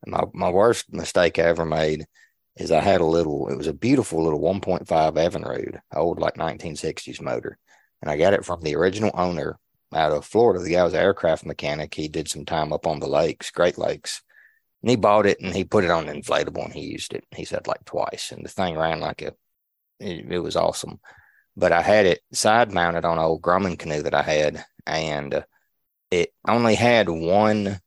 [0.07, 2.07] my my worst mistake I ever made
[2.59, 7.21] is I had a little, it was a beautiful little 1.5 Evinrude, old like 1960s
[7.21, 7.59] motor.
[8.03, 9.59] And I got it from the original owner
[9.95, 10.63] out of Florida.
[10.63, 11.95] The guy was an aircraft mechanic.
[11.95, 14.23] He did some time up on the lakes, Great Lakes.
[14.83, 17.25] And he bought it and he put it on an inflatable and he used it.
[17.35, 18.33] He said like twice.
[18.33, 19.35] And the thing ran like a,
[20.01, 21.01] it, it was awesome.
[21.57, 24.65] But I had it side mounted on an old Grumman canoe that I had.
[24.87, 25.45] And
[26.11, 27.81] it only had one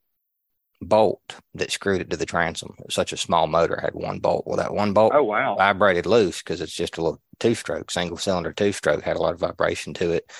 [0.86, 2.74] bolt that screwed it to the transom.
[2.78, 4.46] It was such a small motor, had one bolt.
[4.46, 5.56] Well, that one bolt oh, wow.
[5.56, 9.22] vibrated loose because it's just a little two stroke, single cylinder two stroke, had a
[9.22, 10.30] lot of vibration to it.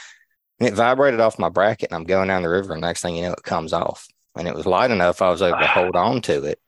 [0.60, 3.16] And it vibrated off my bracket, and I'm going down the river, and next thing
[3.16, 4.06] you know, it comes off.
[4.36, 6.60] And it was light enough, I was able to hold on to it.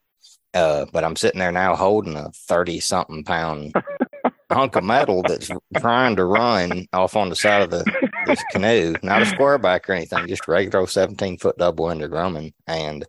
[0.53, 3.73] Uh, but I'm sitting there now holding a 30 something pound
[4.51, 7.85] hunk of metal that's trying to run off on the side of the
[8.27, 12.53] this canoe, not a square back or anything, just regular 17 foot double ender Grumman.
[12.67, 13.05] And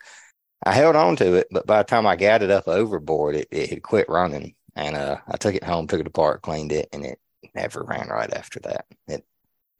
[0.64, 3.48] I held on to it, but by the time I got it up overboard, it,
[3.52, 4.56] it had quit running.
[4.76, 7.20] And uh, I took it home, took it apart, cleaned it, and it
[7.54, 8.86] never ran right after that.
[9.08, 9.26] It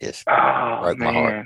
[0.02, 1.14] just oh, broke man.
[1.14, 1.46] my heart.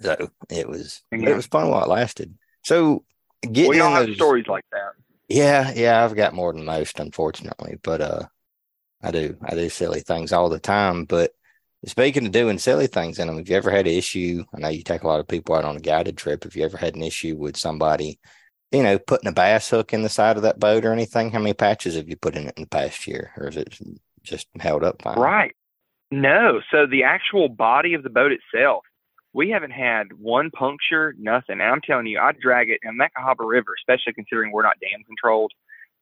[0.00, 1.30] So it was yeah.
[1.30, 2.36] it was fun while it lasted.
[2.62, 3.04] So
[3.42, 4.92] getting we all have stories like that.
[5.28, 8.22] Yeah, yeah, I've got more than most, unfortunately, but uh,
[9.02, 11.04] I do I do silly things all the time.
[11.04, 11.32] But
[11.84, 14.44] speaking of doing silly things in them, have you ever had an issue?
[14.54, 16.44] I know you take a lot of people out on a guided trip.
[16.44, 18.20] Have you ever had an issue with somebody
[18.72, 21.30] you know, putting a bass hook in the side of that boat or anything?
[21.30, 23.78] How many patches have you put in it in the past year, or is it
[24.22, 25.18] just held up fine?
[25.18, 25.54] Right.
[26.10, 26.60] No.
[26.70, 28.84] So the actual body of the boat itself,
[29.32, 31.60] we haven't had one puncture, nothing.
[31.60, 35.04] And I'm telling you, I drag it in Cahaba River, especially considering we're not dam
[35.04, 35.52] controlled.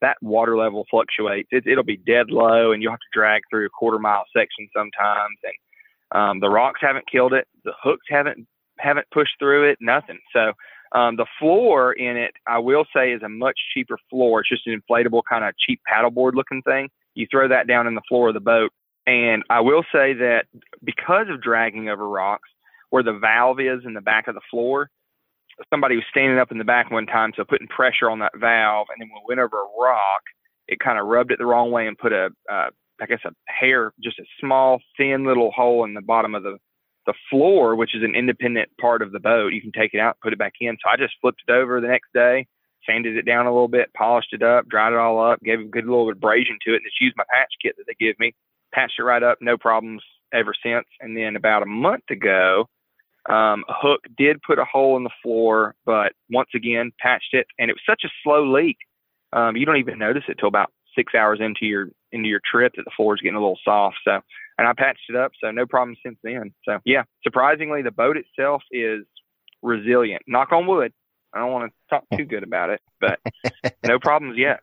[0.03, 1.49] That water level fluctuates.
[1.51, 4.69] It, it'll be dead low, and you'll have to drag through a quarter mile section
[4.77, 5.39] sometimes.
[5.43, 7.49] And um, the rocks haven't killed it.
[7.65, 8.47] The hooks haven't
[8.79, 9.79] haven't pushed through it.
[9.81, 10.19] Nothing.
[10.33, 10.53] So
[10.97, 14.41] um, the floor in it, I will say, is a much cheaper floor.
[14.41, 16.89] It's just an inflatable kind of cheap paddleboard looking thing.
[17.15, 18.73] You throw that down in the floor of the boat.
[19.07, 20.47] And I will say that
[20.83, 22.49] because of dragging over rocks,
[22.89, 24.89] where the valve is in the back of the floor,
[25.71, 28.87] somebody was standing up in the back one time, so putting pressure on that valve,
[28.91, 30.23] and then we went over a rock,
[30.67, 33.33] it kind of rubbed it the wrong way and put a, uh, I guess, a
[33.47, 36.57] hair, just a small, thin little hole in the bottom of the
[37.07, 40.19] the floor, which is an independent part of the boat, you can take it out,
[40.23, 40.77] put it back in.
[40.83, 42.47] So I just flipped it over the next day,
[42.85, 45.67] sanded it down a little bit, polished it up, dried it all up, gave it
[45.67, 48.19] a good little abrasion to it, and just used my patch kit that they give
[48.19, 48.35] me.
[48.75, 50.87] Patched it right up, no problems ever since.
[51.01, 52.67] And then about a month ago,
[53.29, 57.47] um, a hook did put a hole in the floor, but once again patched it,
[57.59, 58.77] and it was such a slow leak.
[59.33, 62.73] Um, you don't even notice it till about six hours into your into your trip
[62.77, 63.97] that the floor is getting a little soft.
[64.05, 64.21] So
[64.59, 66.53] and I patched it up, so no problem since then.
[66.65, 69.05] So yeah, surprisingly, the boat itself is
[69.63, 70.23] resilient.
[70.27, 70.93] Knock on wood.
[71.33, 73.21] I don't want to talk too good about it, but
[73.85, 74.61] no problems yet.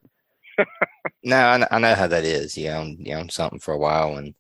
[1.23, 2.57] no, I know, I know how that is.
[2.57, 4.33] You own you own something for a while, and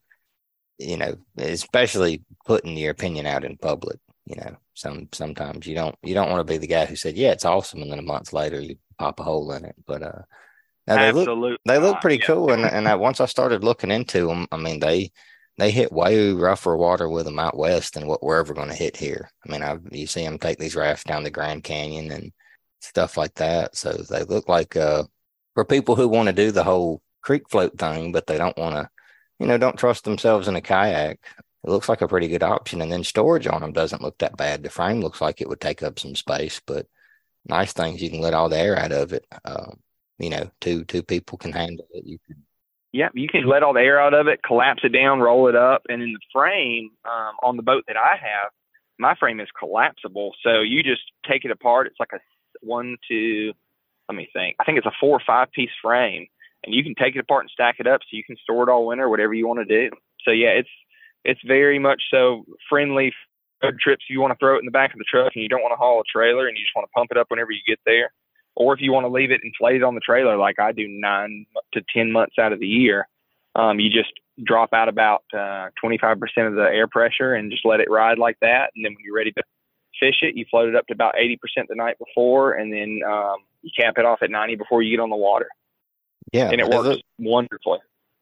[0.77, 3.99] you know, especially putting your opinion out in public.
[4.25, 7.17] You know, some sometimes you don't you don't want to be the guy who said,
[7.17, 9.75] "Yeah, it's awesome," and then a month later you pop a hole in it.
[9.85, 10.21] But uh,
[10.87, 12.27] now they Absolutely look they look pretty yeah.
[12.27, 15.11] cool, and and I, once I started looking into them, I mean they
[15.57, 18.75] they hit way rougher water with them out west than what we're ever going to
[18.75, 19.29] hit here.
[19.45, 22.31] I mean, I you see them take these rafts down the Grand Canyon and
[22.81, 25.03] stuff like that, so they look like uh
[25.53, 28.75] for people who want to do the whole creek float thing, but they don't want
[28.75, 28.89] to,
[29.39, 31.19] you know, don't trust themselves in a kayak
[31.63, 32.81] it looks like a pretty good option.
[32.81, 34.63] And then storage on them doesn't look that bad.
[34.63, 36.87] The frame looks like it would take up some space, but
[37.45, 39.25] nice things you can let all the air out of it.
[39.45, 39.79] Um,
[40.19, 42.05] you know, two two people can handle it.
[42.05, 42.43] You can.
[42.93, 45.55] Yeah, you can let all the air out of it, collapse it down, roll it
[45.55, 48.51] up, and in the frame um, on the boat that I have,
[48.99, 50.33] my frame is collapsible.
[50.43, 51.87] So you just take it apart.
[51.87, 52.19] It's like a
[52.61, 53.51] one, two,
[54.07, 54.57] let me think.
[54.59, 56.27] I think it's a four or five piece frame,
[56.63, 58.71] and you can take it apart and stack it up so you can store it
[58.71, 59.95] all winter, whatever you want to do.
[60.23, 60.69] So yeah, it's
[61.25, 63.11] it's very much so friendly
[63.63, 64.05] road trips.
[64.09, 65.71] You want to throw it in the back of the truck and you don't want
[65.71, 67.79] to haul a trailer and you just want to pump it up whenever you get
[67.85, 68.11] there,
[68.55, 71.45] or if you want to leave it inflated on the trailer like I do nine
[71.73, 73.07] to ten months out of the year,
[73.55, 74.11] um, you just
[74.43, 78.37] drop out about uh, 25% of the air pressure and just let it ride like
[78.41, 78.71] that.
[78.75, 79.43] And then when you're ready to
[79.99, 81.37] fish it, you float it up to about 80%
[81.67, 85.01] the night before, and then um, you cap it off at 90 before you get
[85.01, 85.47] on the water.
[86.31, 87.79] Yeah, and it works wonderfully.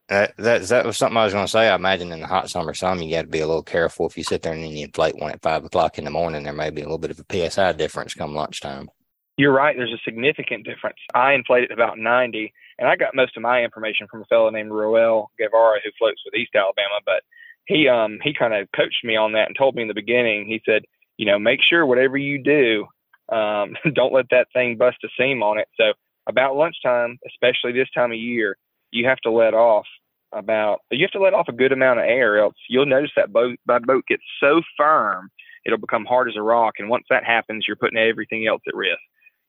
[0.09, 1.69] That, that that was something I was going to say.
[1.69, 4.17] I imagine in the hot summer sun, you got to be a little careful if
[4.17, 6.43] you sit there and then you inflate one at five o'clock in the morning.
[6.43, 8.89] There may be a little bit of a psi difference come lunchtime.
[9.37, 9.75] You're right.
[9.75, 10.97] There's a significant difference.
[11.15, 14.71] I inflated about 90, and I got most of my information from a fellow named
[14.71, 16.99] Roel Guevara who floats with East Alabama.
[17.05, 17.23] But
[17.65, 20.45] he um he kind of coached me on that and told me in the beginning.
[20.45, 20.83] He said,
[21.17, 22.87] you know, make sure whatever you do,
[23.35, 25.67] um, don't let that thing bust a seam on it.
[25.79, 25.93] So
[26.27, 28.57] about lunchtime, especially this time of year,
[28.91, 29.85] you have to let off
[30.33, 33.33] about you have to let off a good amount of air else you'll notice that
[33.33, 35.29] boat that boat gets so firm
[35.65, 38.73] it'll become hard as a rock and once that happens you're putting everything else at
[38.73, 38.99] risk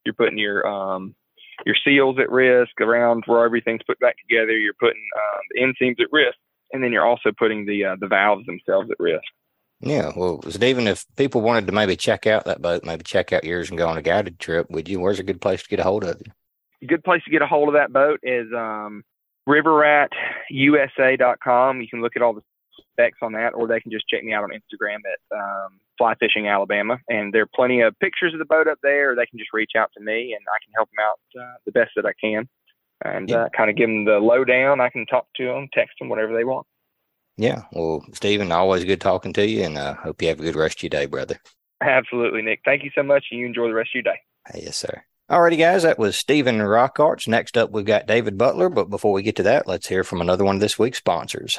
[0.04, 1.14] you're putting your um
[1.66, 4.52] your seals at risk around where everything's put back together.
[4.52, 6.36] You're putting um, the end seams at risk.
[6.72, 9.22] And then you're also putting the uh, the valves themselves at risk.
[9.80, 10.12] Yeah.
[10.16, 13.68] Well Stephen if people wanted to maybe check out that boat maybe check out yours
[13.68, 15.84] and go on a guided trip would you where's a good place to get a
[15.84, 16.32] hold of you?
[16.82, 19.04] A good place to get a hold of that boat is um
[19.48, 21.80] riverratusa.com.
[21.80, 22.42] You can look at all the
[22.92, 26.14] specs on that, or they can just check me out on Instagram at um, Fly
[26.16, 26.98] Fishing Alabama.
[27.08, 29.14] And there are plenty of pictures of the boat up there.
[29.14, 31.72] They can just reach out to me, and I can help them out uh, the
[31.72, 32.48] best that I can,
[33.04, 33.44] and yeah.
[33.44, 34.80] uh, kind of give them the lowdown.
[34.80, 36.66] I can talk to them, text them, whatever they want.
[37.36, 37.62] Yeah.
[37.72, 40.56] Well, Stephen, always good talking to you, and I uh, hope you have a good
[40.56, 41.40] rest of your day, brother.
[41.82, 42.60] Absolutely, Nick.
[42.64, 44.20] Thank you so much, and you enjoy the rest of your day.
[44.54, 45.02] Yes, sir.
[45.30, 47.26] Alrighty, guys, that was Stephen Rockarts.
[47.26, 48.68] Next up, we've got David Butler.
[48.68, 51.58] But before we get to that, let's hear from another one of this week's sponsors.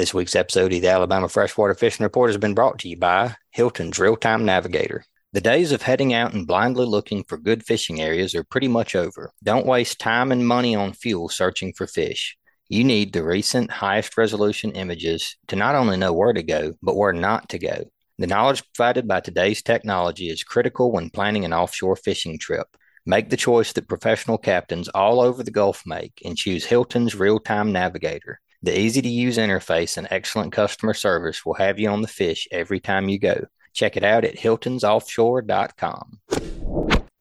[0.00, 3.36] This week's episode of the Alabama Freshwater Fishing Report has been brought to you by
[3.50, 5.04] Hilton's Real Time Navigator.
[5.34, 8.96] The days of heading out and blindly looking for good fishing areas are pretty much
[8.96, 9.30] over.
[9.42, 12.38] Don't waste time and money on fuel searching for fish.
[12.70, 16.96] You need the recent highest resolution images to not only know where to go, but
[16.96, 17.84] where not to go.
[18.16, 22.74] The knowledge provided by today's technology is critical when planning an offshore fishing trip.
[23.04, 27.38] Make the choice that professional captains all over the Gulf make and choose Hilton's real
[27.38, 28.40] time navigator.
[28.62, 32.46] The easy to use interface and excellent customer service will have you on the fish
[32.50, 33.46] every time you go.
[33.72, 36.20] Check it out at hiltonsoffshore.com.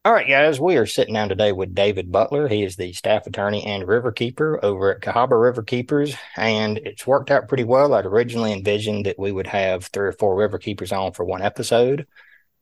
[0.03, 2.49] All right, guys, we are sitting down today with David Butler.
[2.49, 7.07] He is the staff attorney and river keeper over at Cahaba River Keepers, and it's
[7.07, 7.93] worked out pretty well.
[7.93, 11.41] I'd originally envisioned that we would have three or four river keepers on for one
[11.41, 12.05] episode,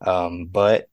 [0.02, 0.88] um, but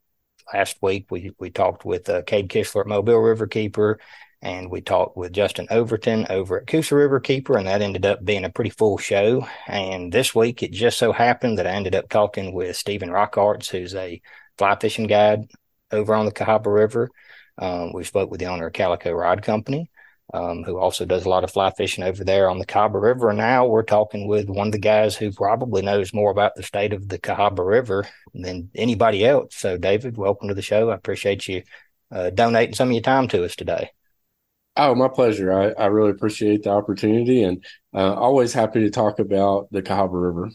[0.52, 3.98] last week we we talked with uh, Cade Kistler at Mobile River Keeper,
[4.44, 8.22] and we talked with Justinn Overton over at Coosa River Keeper, and that ended up
[8.22, 9.48] being a pretty full show.
[9.66, 13.70] And this week it just so happened that I ended up talking with Stephen Rockarts,
[13.70, 14.20] who's a
[14.58, 15.50] fly fishing guide
[15.90, 17.08] over on the Cahaba River.
[17.56, 19.90] Um, we spoke with the owner of Calico Rod Company,
[20.34, 23.30] um, who also does a lot of fly fishing over there on the Cahaba River.
[23.30, 26.62] And now we're talking with one of the guys who probably knows more about the
[26.62, 29.54] state of the Cahaba River than anybody else.
[29.56, 30.90] So, David, welcome to the show.
[30.90, 31.62] I appreciate you
[32.10, 33.88] uh, donating some of your time to us today.
[34.76, 35.52] Oh, my pleasure.
[35.52, 37.64] I, I really appreciate the opportunity and
[37.94, 40.50] uh, always happy to talk about the Cahaba River.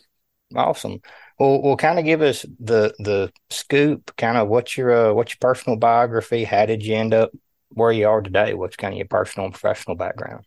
[0.56, 1.00] Awesome.
[1.38, 4.16] Well, well, kind of give us the the scoop.
[4.18, 6.44] Kind of what's your uh, what's your personal biography?
[6.44, 7.32] How did you end up
[7.70, 8.56] where you are today?
[8.56, 10.46] What's kind of your personal and professional background?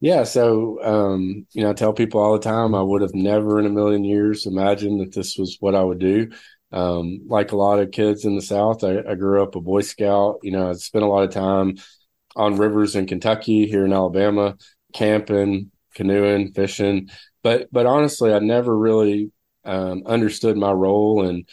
[0.00, 3.58] Yeah, so um, you know, I tell people all the time I would have never
[3.58, 6.30] in a million years imagined that this was what I would do.
[6.72, 9.80] Um, like a lot of kids in the South, I, I grew up a Boy
[9.80, 10.40] Scout.
[10.42, 11.76] You know, I spent a lot of time
[12.36, 14.56] on rivers in Kentucky, here in Alabama,
[14.92, 17.08] camping, canoeing, fishing
[17.44, 19.30] but but honestly, I never really
[19.64, 21.44] um, understood my role in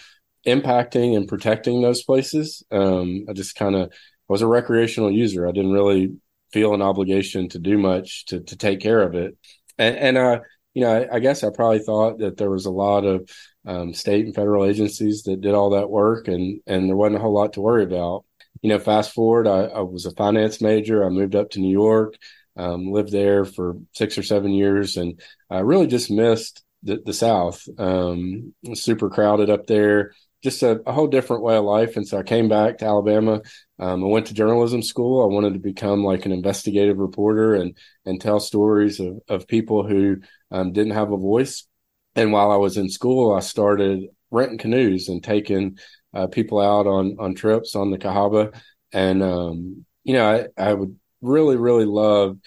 [0.48, 2.64] impacting and protecting those places.
[2.72, 3.94] Um, I just kind of
[4.28, 5.48] was a recreational user.
[5.48, 6.16] I didn't really
[6.54, 9.38] feel an obligation to do much to to take care of it,
[9.78, 10.40] and and I
[10.74, 13.30] you know I, I guess I probably thought that there was a lot of
[13.66, 17.20] um, state and federal agencies that did all that work, and and there wasn't a
[17.20, 18.24] whole lot to worry about.
[18.62, 21.03] You know, fast forward, I, I was a finance major.
[21.03, 22.16] I moved up to New York,
[22.55, 27.14] um, lived there for six or seven years, and I really just missed the, the
[27.14, 27.68] South.
[27.78, 31.95] Um, super crowded up there, just a, a, whole different way of life.
[31.95, 33.41] And so I came back to Alabama.
[33.80, 35.24] Um, I went to journalism school.
[35.24, 39.88] I wanted to become like an investigative reporter and and tell stories of of people
[39.88, 40.18] who
[40.51, 41.68] um, didn't have a voice.
[42.16, 45.78] And while I was in school, I started renting canoes and taking
[46.14, 48.53] uh, people out on on trips on the Cahaba.
[48.91, 52.38] And um, you know, I, I would really really love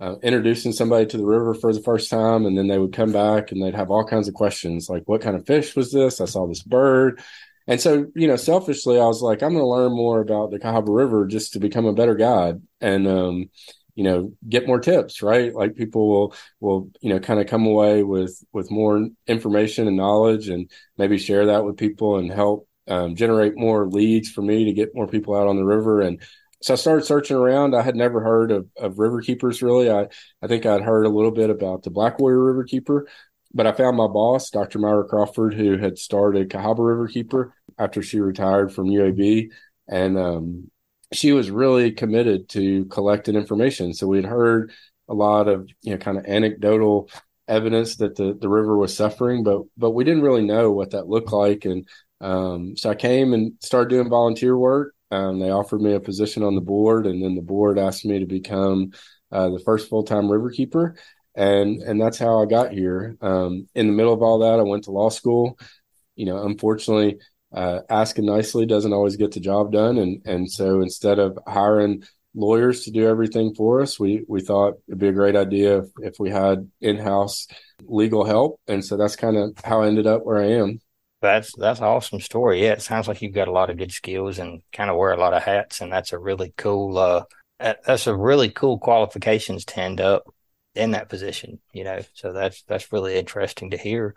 [0.00, 3.12] uh, introducing somebody to the river for the first time, and then they would come
[3.12, 6.20] back and they'd have all kinds of questions like, "What kind of fish was this?
[6.20, 7.20] I saw this bird."
[7.66, 10.58] And so, you know, selfishly, I was like, I'm going to learn more about the
[10.58, 13.50] Cahaba River just to become a better guide and, um,
[13.94, 15.54] you know, get more tips, right?
[15.54, 19.96] Like people will, will, you know, kind of come away with, with more information and
[19.96, 24.64] knowledge and maybe share that with people and help um, generate more leads for me
[24.64, 26.00] to get more people out on the river.
[26.00, 26.20] And
[26.62, 27.74] so I started searching around.
[27.74, 29.90] I had never heard of, of river keepers really.
[29.90, 30.08] I,
[30.42, 33.06] I think I'd heard a little bit about the Black Warrior River Keeper,
[33.52, 34.78] but I found my boss, Dr.
[34.78, 39.50] Myra Crawford, who had started Cahaba River Keeper after she retired from UAB.
[39.88, 40.70] And um,
[41.12, 43.94] she was really committed to collecting information.
[43.94, 44.72] So we'd heard
[45.08, 47.10] a lot of, you know, kind of anecdotal
[47.46, 51.08] evidence that the, the river was suffering, but but we didn't really know what that
[51.08, 51.64] looked like.
[51.64, 51.86] And
[52.20, 54.94] um, so I came and started doing volunteer work.
[55.10, 58.18] Um, they offered me a position on the board, and then the board asked me
[58.18, 58.92] to become
[59.30, 60.96] uh, the first full time river keeper
[61.34, 63.16] and and that's how I got here.
[63.20, 65.58] Um, in the middle of all that, I went to law school.
[66.16, 67.18] You know, unfortunately,
[67.52, 72.04] uh, asking nicely doesn't always get the job done, and and so instead of hiring
[72.34, 75.86] lawyers to do everything for us, we we thought it'd be a great idea if,
[75.98, 77.48] if we had in house
[77.82, 80.80] legal help, and so that's kind of how I ended up where I am.
[81.24, 82.62] That's that's an awesome story.
[82.62, 85.12] Yeah, it sounds like you've got a lot of good skills and kind of wear
[85.12, 86.98] a lot of hats, and that's a really cool.
[86.98, 87.24] Uh,
[87.58, 90.24] that's a really cool qualifications to end up
[90.74, 92.00] in that position, you know.
[92.14, 94.14] So that's that's really interesting to hear.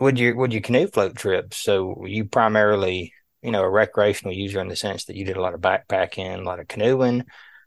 [0.00, 1.56] Would you would you canoe float trips?
[1.56, 5.42] So you primarily, you know, a recreational user in the sense that you did a
[5.42, 7.24] lot of backpacking, a lot of canoeing.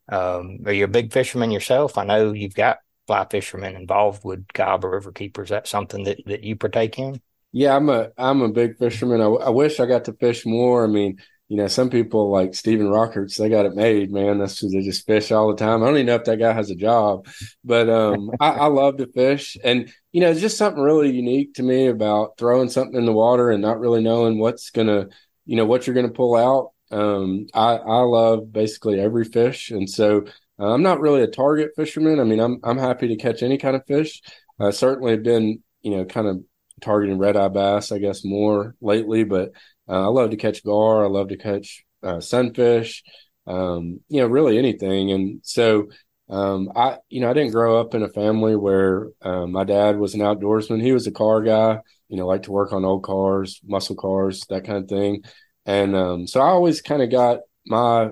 [0.08, 1.98] Um, are you a big fisherman yourself?
[1.98, 2.78] I know you've got
[3.08, 5.50] fly fishermen involved with Cahaba River Keepers.
[5.50, 7.22] That something that, that you partake in?
[7.52, 9.22] Yeah, I'm a I'm a big fisherman.
[9.22, 10.84] I, I wish I got to fish more.
[10.84, 14.38] I mean, you know, some people like Stephen Rockarts, they got it made, man.
[14.38, 15.82] That's they just fish all the time.
[15.82, 17.28] I don't even know if that guy has a job,
[17.64, 21.56] but um, I, I, love to fish, and you know, it's just something really unique
[21.56, 25.08] to me about throwing something in the water and not really knowing what's gonna,
[25.48, 26.72] you know, what you're gonna pull out.
[26.92, 30.26] Um, I I love basically every fish, and so
[30.60, 32.20] uh, I'm not really a target fisherman.
[32.20, 34.22] I mean, I'm I'm happy to catch any kind of fish.
[34.60, 36.44] I certainly have been, you know, kind of
[36.80, 39.52] targeting red eye bass, I guess, more lately, but
[39.88, 41.04] uh, I love to catch gar.
[41.04, 43.04] I love to catch uh, sunfish.
[43.48, 45.12] Um, you know, really anything.
[45.12, 45.90] And so,
[46.30, 49.98] um, I, you know, I didn't grow up in a family where um, my dad
[49.98, 50.82] was an outdoorsman.
[50.82, 51.80] He was a car guy.
[52.08, 55.24] You know, liked to work on old cars, muscle cars, that kind of thing.
[55.66, 58.10] And um, so I always kind of got my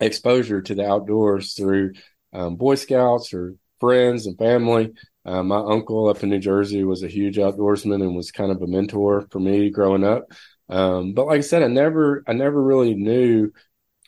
[0.00, 1.92] exposure to the outdoors through
[2.32, 4.92] um, Boy Scouts or friends and family.
[5.26, 8.62] Uh, my uncle up in New Jersey was a huge outdoorsman and was kind of
[8.62, 10.30] a mentor for me growing up.
[10.68, 13.52] Um, but like I said, I never, I never really knew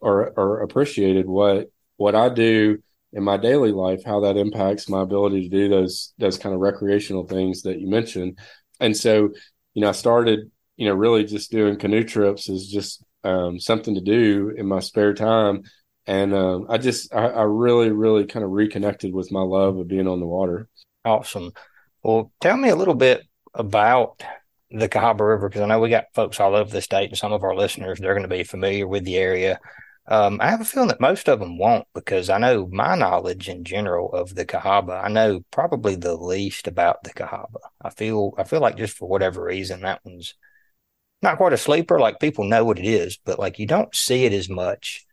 [0.01, 2.79] or, or appreciated what, what I do
[3.13, 6.61] in my daily life, how that impacts my ability to do those, those kind of
[6.61, 8.39] recreational things that you mentioned.
[8.79, 9.31] And so,
[9.75, 13.97] you know, I started, you know, really just doing canoe trips is just um, something
[13.97, 15.65] to do in my spare time.
[16.07, 19.89] And um, I just, I, I really, really kind of reconnected with my love of
[19.89, 20.69] being on the water.
[21.05, 21.53] Awesome.
[22.03, 23.23] Well, tell me a little bit
[23.55, 24.23] about
[24.71, 27.33] the Cahaba River because I know we got folks all over the state and some
[27.33, 29.59] of our listeners they're going to be familiar with the area.
[30.07, 33.49] Um, I have a feeling that most of them won't because I know my knowledge
[33.49, 35.05] in general of the Cahaba.
[35.05, 37.59] I know probably the least about the Cahaba.
[37.83, 40.35] I feel I feel like just for whatever reason that one's
[41.23, 42.01] not quite a sleeper.
[42.01, 45.07] Like people know what it is, but like you don't see it as much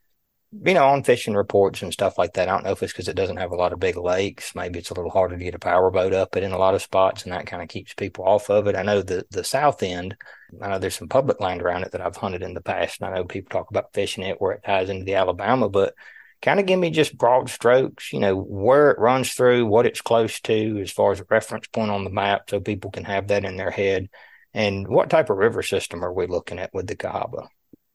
[0.64, 2.47] you know, on fishing reports and stuff like that.
[2.47, 4.56] I don't know if it's because it doesn't have a lot of big lakes.
[4.56, 6.76] Maybe it's a little harder to get a power boat up it in a lot
[6.76, 8.76] of spots, and that kind of keeps people off of it.
[8.76, 10.16] I know the the south end.
[10.62, 13.10] I know there's some public land around it that I've hunted in the past, and
[13.10, 15.70] I know people talk about fishing it where it ties into the Alabama.
[15.70, 15.93] But
[16.41, 20.01] kind of give me just broad strokes, you know, where it runs through, what it's
[20.01, 23.28] close to as far as a reference point on the map so people can have
[23.28, 24.10] that in their head.
[24.53, 27.47] And what type of river system are we looking at with the Cahaba?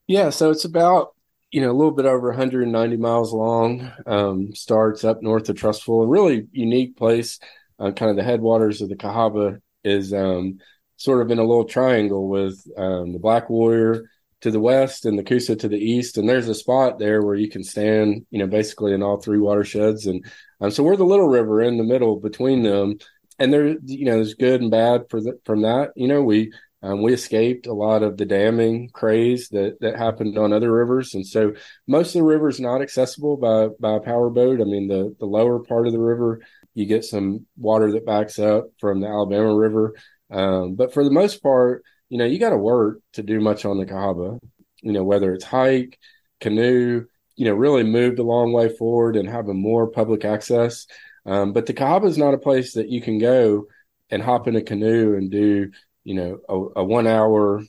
[0.06, 1.14] Yeah, so it's about
[1.50, 3.90] you know a little bit over 190 miles long.
[4.06, 7.38] Um, starts up north of Trussville, a really unique place.
[7.78, 10.58] Uh, kind of the headwaters of the Cahaba is um,
[10.96, 14.04] sort of in a little triangle with um, the Black Warrior
[14.42, 16.18] to the west and the Coosa to the east.
[16.18, 19.38] And there's a spot there where you can stand, you know, basically in all three
[19.38, 20.06] watersheds.
[20.06, 20.24] And
[20.60, 22.98] um, so we're the little river in the middle between them.
[23.38, 25.92] And there, you know, there's good and bad for the, from that.
[25.96, 26.52] You know, we
[26.82, 31.14] um, we escaped a lot of the damming craze that that happened on other rivers,
[31.14, 31.52] and so
[31.86, 34.60] most of the river is not accessible by by a power boat.
[34.60, 36.40] I mean, the the lower part of the river,
[36.74, 39.94] you get some water that backs up from the Alabama River,
[40.30, 43.64] um, but for the most part, you know, you got to work to do much
[43.64, 44.38] on the Cahaba.
[44.80, 45.98] You know, whether it's hike,
[46.40, 47.04] canoe,
[47.36, 50.86] you know, really moved a long way forward and having more public access.
[51.26, 53.66] Um, but the Cahaba is not a place that you can go
[54.08, 55.70] and hop in a canoe and do
[56.04, 57.62] you know a, a one hour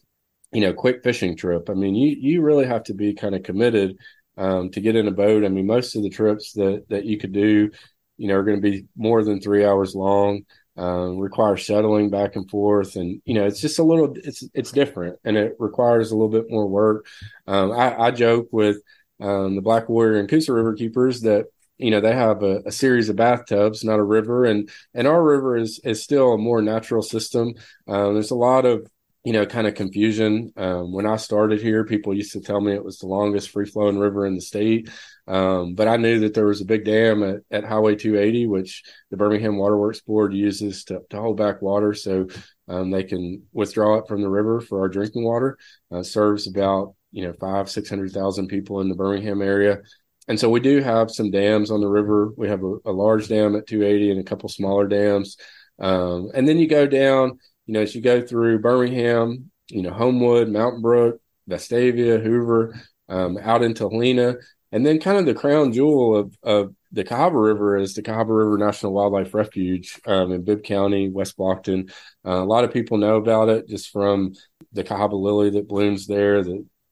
[0.52, 1.70] you know quick fishing trip.
[1.70, 3.98] I mean you you really have to be kind of committed
[4.38, 5.46] um, to get in a boat.
[5.46, 7.72] I mean most of the trips that that you could do
[8.18, 10.44] you know are going to be more than three hours long
[10.78, 12.96] um, require shuttling back and forth.
[12.96, 16.30] And you know it's just a little it's it's different and it requires a little
[16.30, 17.06] bit more work.
[17.48, 18.78] Um, I, I, joke with
[19.20, 21.48] um, the black warrior and coosa river keepers that
[21.82, 25.22] you know they have a, a, series of bathtubs not a river and and our
[25.24, 27.54] river is is still a more natural system.
[27.88, 28.88] Um, there's a lot of
[29.24, 30.54] you know kind of confusion.
[30.56, 33.66] Um, when i started here people used to tell me it was the longest free
[33.66, 34.90] flowing river in the state.
[35.28, 38.84] Um, but i knew that there was a big dam at, at highway 280 which
[39.10, 41.94] the birmingham waterworks board uses to, to hold back water.
[41.94, 42.28] So
[42.68, 45.58] um, they can withdraw it from the river for our drinking water.
[45.92, 49.82] Uh, serves about you know five six hundred thousand people in the birmingham area
[50.28, 52.32] and so we do have some dams on the river.
[52.38, 55.38] We have a, a large dam at 280 and a couple smaller dams.
[55.80, 59.92] Um, and then you go down, you know, as you go through Birmingham, you know,
[59.92, 61.20] Homewood, Mountain Brook,
[61.50, 64.36] Vestavia, Hoover, um, out into Helena.
[64.72, 68.38] And then kind of the crown jewel of, of the Cahaba River is the Cahaba
[68.38, 71.92] River National Wildlife Refuge um, in Bibb County, West Blockton.
[72.26, 74.34] Uh, a lot of people know about it just from
[74.72, 76.44] the Cahaba lily that blooms there,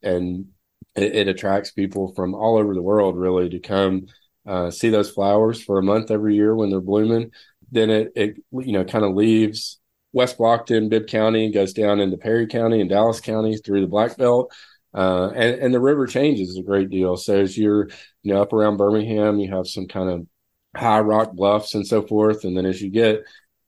[0.01, 0.47] and
[0.99, 4.07] it, it attracts people from all over the world really to come
[4.47, 7.31] uh, see those flowers for a month every year when they're blooming.
[7.71, 9.79] Then it, it you know, kind of leaves
[10.11, 14.17] West Blockton, Bibb County, goes down into Perry County and Dallas County through the Black
[14.17, 14.51] Belt.
[14.91, 17.15] Uh, and, and the river changes a great deal.
[17.15, 17.89] So as you're,
[18.23, 20.27] you know, up around Birmingham, you have some kind of
[20.75, 22.43] high rock bluffs and so forth.
[22.43, 23.23] And then as you get,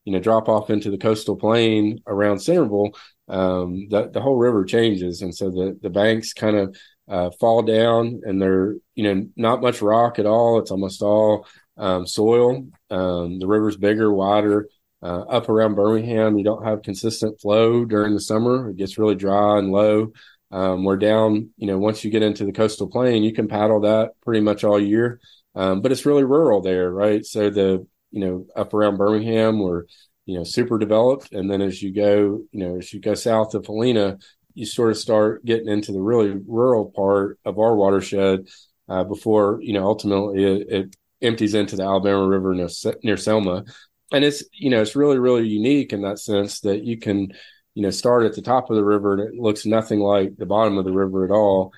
[0.06, 2.90] you know, drop off into the coastal plain around Centerville,
[3.28, 5.22] um, the, the whole river changes.
[5.22, 6.76] And so the, the banks kind of
[7.12, 10.60] uh, fall down and they're you know not much rock at all.
[10.60, 11.46] It's almost all
[11.76, 12.68] um, soil.
[12.90, 14.70] Um, the river's bigger wider
[15.04, 16.38] uh, up around birmingham.
[16.38, 18.70] You don't have consistent flow during the summer.
[18.70, 20.14] It gets really dry and low.
[20.52, 23.82] Um, we're down you know once you get into the coastal plain you can paddle
[23.82, 25.20] that pretty much all year.
[25.54, 27.26] Um, but it's really rural there right?
[27.26, 29.84] So the you know up around birmingham we're
[30.26, 31.34] you know super developed.
[31.34, 34.18] And then as you go you know as you go south of helena
[34.54, 38.48] you sort of start getting into the really rural part of our watershed
[38.90, 42.68] uh, before you know ultimately it, it, empties into the Alabama River near,
[43.04, 43.64] near Selma,
[44.12, 47.32] and it's you know it's really really unique in that sense that you can
[47.74, 50.46] you know start at the top of the river and it looks nothing like the
[50.46, 51.72] bottom of the river at all,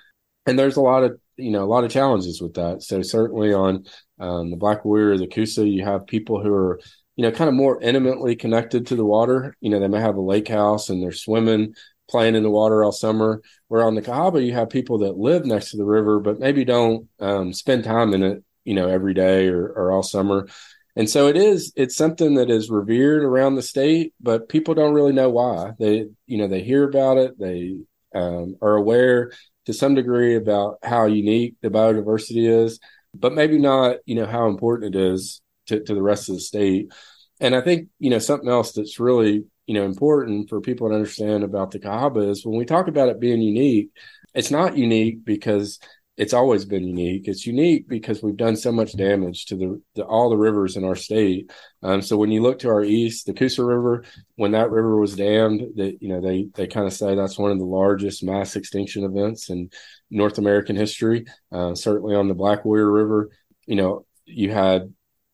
[0.46, 2.82] and there's a lot of you know a lot of challenges with that.
[2.84, 3.86] So certainly on
[4.20, 6.80] um, the Black Warrior, the Coosa, you have people who are
[7.16, 9.56] you know kind of more intimately connected to the water.
[9.62, 11.76] You know they may have a lake house and they're swimming
[12.14, 13.42] playing in the water all summer.
[13.70, 16.64] Where on the Cahaba, you have people that live next to the river, but maybe
[16.64, 20.48] don't um, spend time in it, you know, every day or, or all summer.
[20.96, 24.94] And so it is, it's something that is revered around the state, but people don't
[24.94, 25.72] really know why.
[25.80, 27.40] They, you know, they hear about it.
[27.40, 27.80] They
[28.14, 29.32] um, are aware
[29.66, 32.80] to some degree about how unique the biodiversity is,
[33.16, 36.42] but maybe not, you know, how important it is to, to the rest of the
[36.42, 36.94] state.
[37.40, 40.96] And I think, you know, something else that's really you know important for people to
[40.96, 43.90] understand about the Cahaba is when we talk about it being unique,
[44.34, 45.80] it's not unique because
[46.16, 47.28] it's always been unique.
[47.28, 50.84] It's unique because we've done so much damage to the, the all the rivers in
[50.84, 51.52] our state.
[51.82, 54.04] Um, so when you look to our east, the Coosa River,
[54.36, 57.52] when that river was dammed, that you know they they kind of say that's one
[57.52, 59.72] of the largest mass extinction events in
[60.12, 61.26] North American history.
[61.52, 63.32] Uh, certainly on the Black Warrior River,
[63.66, 64.94] you know you had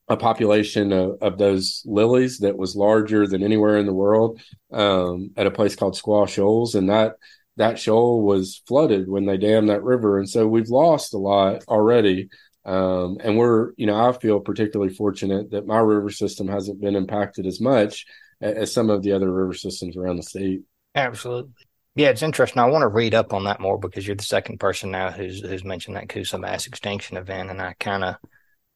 [0.10, 4.42] a population of, of, those lilies that was larger than anywhere in the world
[4.72, 7.16] um, at a place called Squaw Shoals, and that
[7.58, 11.64] that shoal was flooded when they dammed that river, and so we've lost a lot
[11.68, 12.30] already
[12.66, 16.96] Um, and we're, you know, I feel particularly fortunate that my river system hasn't been
[16.96, 18.06] impacted as much
[18.42, 20.62] as some of the other river systems around the state.
[20.94, 21.52] Absolutely.
[21.96, 22.62] Yeah, it's interesting.
[22.62, 25.42] I want to read up on that more because you're the second person now who's
[25.42, 28.16] who's mentioned that Coosa mass extinction event, and I kind of,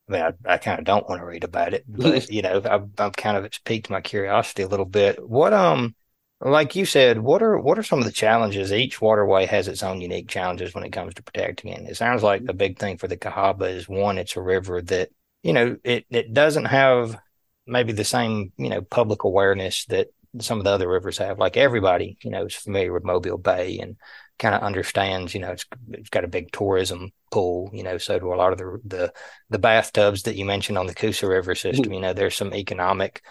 [0.10, 2.62] I mean, I, I kind of don't want to read about it, but you know,
[2.66, 5.26] I've, I've kind of it's piqued my curiosity a little bit.
[5.28, 5.96] What um,
[6.42, 8.74] like you said, what are what are some of the challenges?
[8.74, 11.90] Each waterway has its own unique challenges when it comes to protecting it.
[11.90, 15.10] It sounds like a big thing for the Cahaba is one, it's a river that
[15.42, 17.18] you know it it doesn't have
[17.66, 20.08] maybe the same you know public awareness that
[20.40, 21.40] some of the other rivers have.
[21.40, 23.96] Like everybody, you know, is familiar with Mobile Bay and
[24.44, 28.20] kind of understands, you know, it's it's got a big tourism pool, you know, so
[28.20, 29.14] do a lot of the the
[29.50, 31.86] the bathtubs that you mentioned on the Coosa River system.
[31.86, 31.94] Mm-hmm.
[31.94, 33.24] You know, there's some economic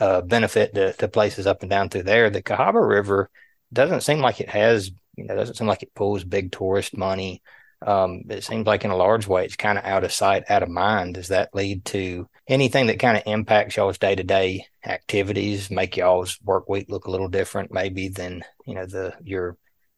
[0.00, 2.30] uh, benefit to, to places up and down through there.
[2.30, 3.30] The Cahaba River
[3.72, 7.42] doesn't seem like it has, you know, doesn't seem like it pulls big tourist money.
[7.86, 10.64] Um, it seems like in a large way, it's kind of out of sight, out
[10.64, 11.14] of mind.
[11.14, 15.96] Does that lead to anything that kind of impacts y'all's day to day activities, make
[15.96, 19.56] y'all's work week look a little different, maybe than you know the your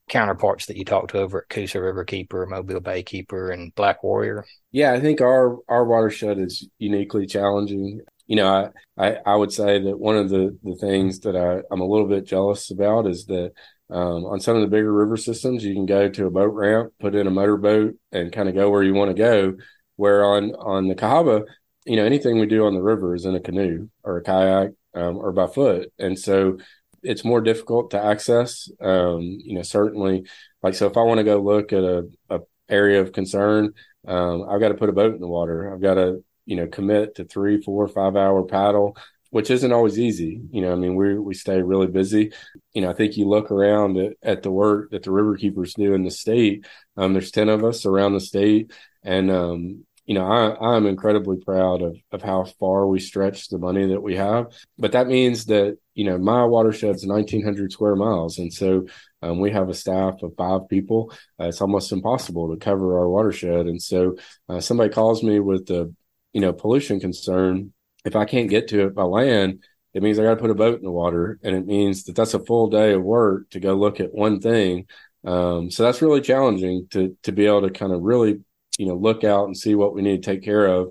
[0.09, 4.03] counterparts that you talked to over at Coosa River Keeper, Mobile Bay Keeper, and Black
[4.03, 4.45] Warrior?
[4.73, 8.01] Yeah, I think our our watershed is uniquely challenging.
[8.27, 11.63] You know, I, I, I would say that one of the the things that I,
[11.73, 13.53] I'm a little bit jealous about is that
[13.91, 16.93] um, on some of the bigger river systems, you can go to a boat ramp,
[17.01, 19.55] put in a motorboat, and kind of go where you want to go.
[19.97, 21.45] Where on on the Cahaba,
[21.87, 24.71] you know, anything we do on the river is in a canoe or a kayak
[24.95, 25.93] um, or by foot.
[25.99, 26.59] And so
[27.03, 28.71] it's more difficult to access.
[28.81, 30.27] Um, you know, certainly,
[30.63, 33.75] like, so if I want to go look at a, a area of concern,
[34.07, 35.73] um, I've got to put a boat in the water.
[35.73, 38.97] I've got to, you know, commit to three, four, five hour paddle,
[39.31, 40.41] which isn't always easy.
[40.51, 42.33] You know, I mean, we we stay really busy.
[42.73, 45.75] You know, I think you look around at, at the work that the river keepers
[45.75, 46.67] do in the state.
[46.97, 48.73] Um, there's 10 of us around the state.
[49.03, 53.59] And, um, you know, I, I'm incredibly proud of, of how far we stretch the
[53.59, 54.47] money that we have.
[54.79, 58.39] But that means that, you know, my watershed's 1900 square miles.
[58.39, 58.87] And so
[59.21, 61.13] um, we have a staff of five people.
[61.39, 63.67] Uh, it's almost impossible to cover our watershed.
[63.67, 64.17] And so
[64.49, 65.95] uh, somebody calls me with the,
[66.33, 67.75] you know, pollution concern.
[68.07, 70.55] If I can't get to it by land, it means I got to put a
[70.55, 71.39] boat in the water.
[71.43, 74.41] And it means that that's a full day of work to go look at one
[74.41, 74.87] thing.
[75.23, 78.41] Um, so that's really challenging to to be able to kind of really
[78.79, 80.91] you know look out and see what we need to take care of.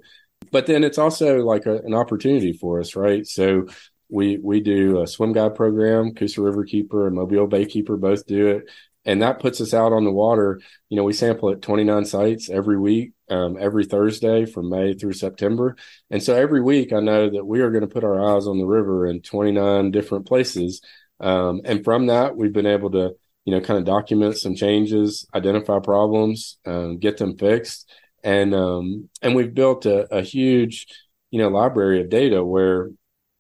[0.52, 3.26] But then it's also like a, an opportunity for us right?
[3.26, 3.68] So
[4.10, 6.14] we we do a swim guide program.
[6.14, 8.70] Coosa river keeper and mobile bay keeper both do it.
[9.06, 10.60] And that puts us out on the water.
[10.90, 15.14] You know we sample at 29 sites every week um, every thursday from may through
[15.14, 15.76] september.
[16.10, 18.60] And so every week i know that we are going to put our eyes on
[18.60, 20.82] the river in 29 different places.
[21.20, 23.16] Um, and from that we've been able to
[23.48, 27.90] you know, kind of document some changes, identify problems, um, get them fixed,
[28.22, 30.86] and um, and we've built a, a huge,
[31.32, 32.90] you know, library of data where,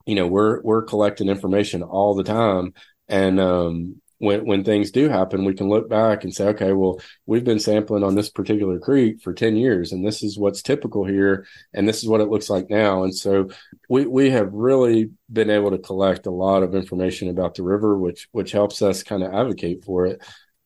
[0.05, 2.73] you know, we're we're collecting information all the time,
[3.09, 6.99] and um, when when things do happen, we can look back and say, okay, well,
[7.25, 11.05] we've been sampling on this particular creek for 10 years, and this is what's typical
[11.05, 13.03] here, and this is what it looks like now.
[13.03, 13.49] And so
[13.89, 17.97] we we have really been able to collect a lot of information about the river,
[17.97, 20.23] which which helps us kind of advocate for it.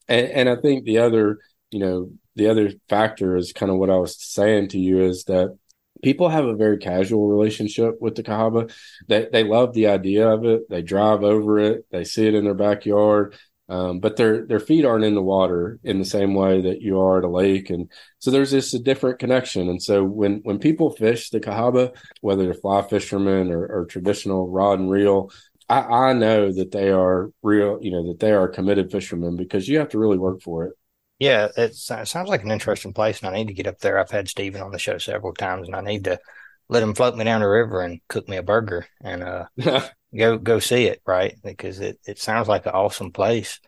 [0.08, 1.40] And and I think the other,
[1.72, 5.26] you know, the other factor is kind of what I was saying to you is
[5.26, 5.58] that
[6.02, 8.72] people have a very casual relationship with the Cahaba.
[9.08, 10.70] They they love the idea of it.
[10.70, 11.86] They drive over it.
[11.92, 13.36] They see it in their backyard.
[13.70, 17.00] Um, but their their feet aren't in the water in the same way that you
[17.00, 17.90] are at a lake, and
[18.20, 19.70] so there's just a different connection.
[19.70, 24.50] And so when when people fish the Cahaba, whether they're fly fishermen or, or traditional
[24.50, 25.32] rod and reel,
[25.70, 29.70] I, I know that they are real, you know, that they are committed fishermen because
[29.70, 30.74] you have to really work for it.
[31.22, 34.00] Yeah, it sounds like an interesting place, and I need to get up there.
[34.00, 36.20] I've had Stephen on the show several times, and I need to
[36.68, 39.46] let him float me down the river and cook me a burger and uh,
[40.18, 41.36] go go see it, right?
[41.44, 43.60] Because it it sounds like an awesome place.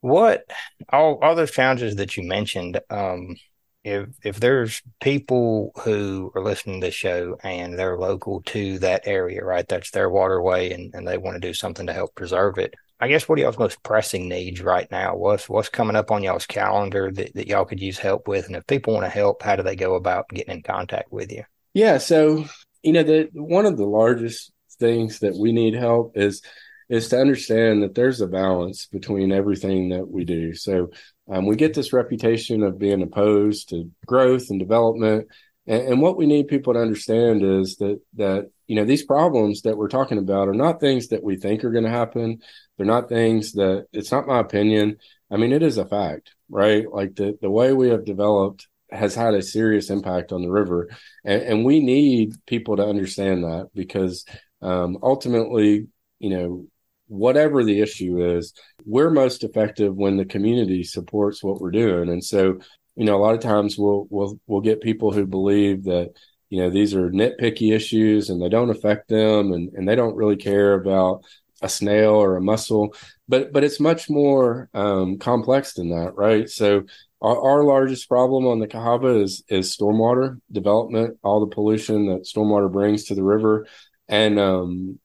[0.00, 0.44] What
[0.90, 3.36] all all those challenges that you mentioned, um,
[3.84, 9.02] if if there's people who are listening to the show and they're local to that
[9.06, 9.68] area, right?
[9.68, 12.74] That's their waterway, and, and they want to do something to help preserve it.
[13.04, 15.14] I guess what y'all's most pressing needs right now?
[15.14, 18.46] What's what's coming up on y'all's calendar that, that y'all could use help with?
[18.46, 21.30] And if people want to help, how do they go about getting in contact with
[21.30, 21.44] you?
[21.74, 22.46] Yeah, so
[22.82, 26.40] you know, the one of the largest things that we need help is
[26.88, 30.54] is to understand that there's a balance between everything that we do.
[30.54, 30.88] So
[31.30, 35.28] um, we get this reputation of being opposed to growth and development,
[35.66, 39.62] and, and what we need people to understand is that that you know these problems
[39.62, 42.40] that we're talking about are not things that we think are going to happen.
[42.76, 44.96] They're not things that it's not my opinion.
[45.30, 46.90] I mean it is a fact right?
[46.90, 50.88] Like the the way we have developed has had a serious impact on the river,
[51.24, 54.24] and, and we need people to understand that because
[54.62, 55.88] um, ultimately,
[56.18, 56.66] you know,
[57.08, 58.54] whatever the issue is,
[58.84, 62.60] we're most effective when the community supports what we're doing, and so
[62.96, 66.12] you know, a lot of times we'll we'll we'll get people who believe that
[66.50, 70.16] you know these are nitpicky issues and they don't affect them and, and they don't
[70.16, 71.24] really care about
[71.62, 72.94] a snail or a mussel.
[73.28, 76.48] But but it's much more um, complex than that right?
[76.48, 76.84] So
[77.20, 82.24] our, our, largest problem on the Cahaba is is stormwater development all the pollution that
[82.24, 83.66] stormwater brings to the river.
[84.08, 84.98] And um,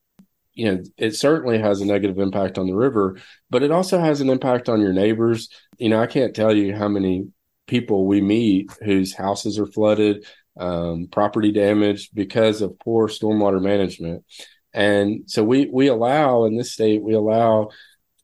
[0.53, 3.17] you know it certainly has a negative impact on the river
[3.49, 5.49] but it also has an impact on your neighbors.
[5.77, 7.29] You know i can't tell you how many
[7.69, 10.25] people we meet whose houses are flooded
[10.59, 14.25] um, property damage because of poor stormwater management.
[14.73, 17.69] And so we we allow in this state we allow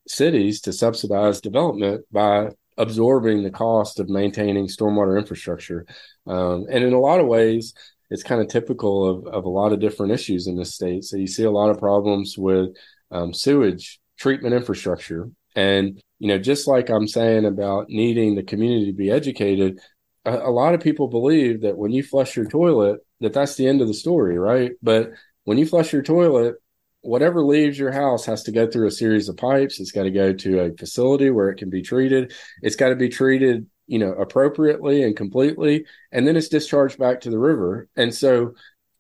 [0.08, 5.86] cities to subsidize development by absorbing the cost of maintaining stormwater infrastructure.
[6.28, 7.74] Um, and in a lot of ways,
[8.10, 11.04] it's kind of typical of, of a lot of different issues in this state.
[11.04, 12.76] So you see a lot of problems with
[13.12, 15.30] um, sewage treatment infrastructure.
[15.56, 19.80] And, you know, just like I'm saying about needing the community to be educated,
[20.26, 23.68] a, a lot of people believe that when you flush your toilet, that that's the
[23.68, 24.74] end of the story, right?
[24.84, 25.12] But
[25.46, 26.56] when you flush your toilet,
[27.02, 29.80] whatever leaves your house has to go through a series of pipes.
[29.80, 32.34] It's got to go to a facility where it can be treated.
[32.62, 37.22] It's got to be treated, you know, appropriately and completely, and then it's discharged back
[37.22, 37.88] to the river.
[37.96, 38.56] And so,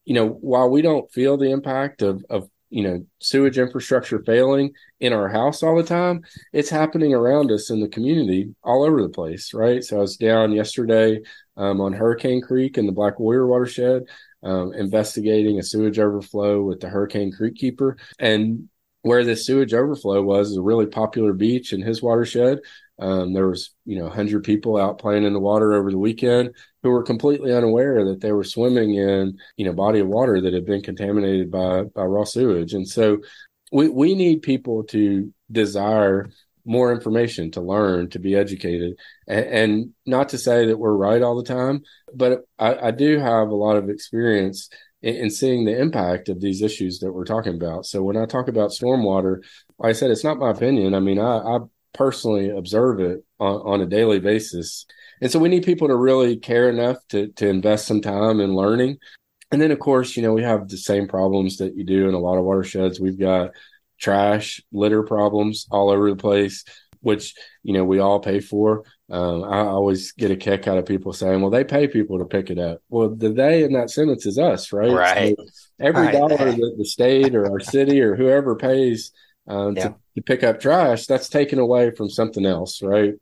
[0.05, 4.71] you know, while we don't feel the impact of of you know sewage infrastructure failing
[4.99, 6.21] in our house all the time
[6.51, 9.83] it's happening around us in the community all over the place right?
[9.83, 11.21] So i was down yesterday
[11.57, 14.03] um, on hurricane creek in the black warrior watershed
[14.45, 17.97] um, investigating a sewage overflow with the hurricane creek keeper.
[18.19, 18.69] And
[19.01, 22.59] where this sewage overflow was is a really popular beach in his watershed
[22.99, 26.51] um, there was, you know, 100 people out playing in the water over the weekend
[26.81, 30.53] who were completely unaware that they were swimming in, you know, body of water that
[30.53, 32.73] had been contaminated by by raw sewage.
[32.73, 33.19] And so
[33.71, 36.29] we we need people to desire
[36.67, 38.95] more information to learn to be educated.
[39.27, 41.83] And, and not to say that we're right all the time
[42.15, 44.69] but I, I do have a lot of experience
[45.01, 47.85] in, in, seeing the impact of these issues that we're talking about.
[47.85, 49.43] So when i talk about stormwater
[49.77, 50.95] like i said it's not my opinion.
[50.95, 51.59] I mean i, I
[51.95, 54.85] personally observe it on, on a daily basis.
[55.21, 58.55] And so we need people to really care enough to to invest some time in
[58.55, 58.97] learning.
[59.51, 62.13] And then of course, you know, we have the same problems that you do in
[62.13, 62.99] a lot of watersheds.
[62.99, 63.51] We've got
[63.99, 66.63] trash, litter problems all over the place,
[67.01, 67.33] which,
[67.63, 68.83] you know, we all pay for.
[69.09, 72.25] Um, I always get a kick out of people saying, well, they pay people to
[72.25, 72.81] pick it up.
[72.89, 74.91] Well, the they in that sentence is us, right?
[74.91, 75.35] Right.
[75.37, 75.45] So
[75.79, 76.13] every right.
[76.13, 79.11] dollar that the state or our city or whoever pays
[79.47, 79.89] um, yeah.
[79.89, 83.13] to, to pick up trash, that's taken away from something else, right?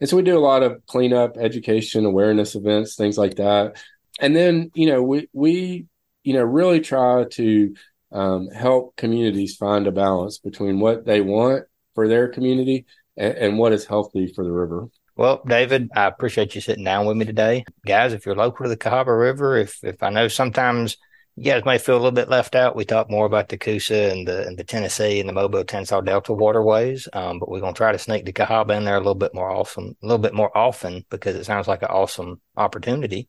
[0.00, 3.80] And so we do a lot of cleanup, education, awareness events, things like that.
[4.20, 5.86] And then, you know, we we
[6.24, 7.74] you know really try to
[8.12, 12.86] um, help communities find a balance between what they want for their community
[13.16, 14.88] and, and what is healthy for the river.
[15.16, 18.12] Well, David, I appreciate you sitting down with me today, guys.
[18.12, 20.96] If you're local to the Cahaba River, if if I know sometimes
[21.36, 22.76] you guys may feel a little bit left out.
[22.76, 26.04] We talk more about the Coosa and the and the Tennessee and the Mobile Tensaw
[26.04, 29.00] Delta waterways, um, but we're going to try to sneak the Cahaba in there a
[29.00, 32.40] little bit more awesome, a little bit more often because it sounds like an awesome
[32.56, 33.28] opportunity.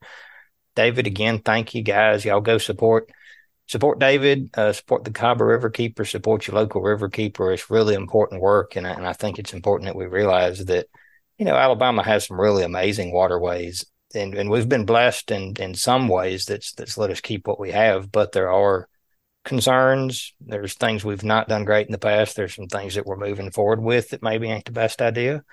[0.76, 2.26] David, again, thank you guys.
[2.26, 3.10] Y'all go support
[3.68, 7.54] support David, uh, support the Cahaba River Keeper, support your local river keeper.
[7.54, 10.88] It's really important work, and and I think it's important that we realize that
[11.38, 13.86] you know Alabama has some really amazing waterways
[14.16, 17.60] and, and we've been blessed in in some ways that's that's let us keep what
[17.60, 18.88] we have but there are
[19.44, 20.34] concerns.
[20.40, 22.36] There's things we've not done great in the past.
[22.36, 25.44] There's some things that we're moving forward with that maybe ain't the best idea.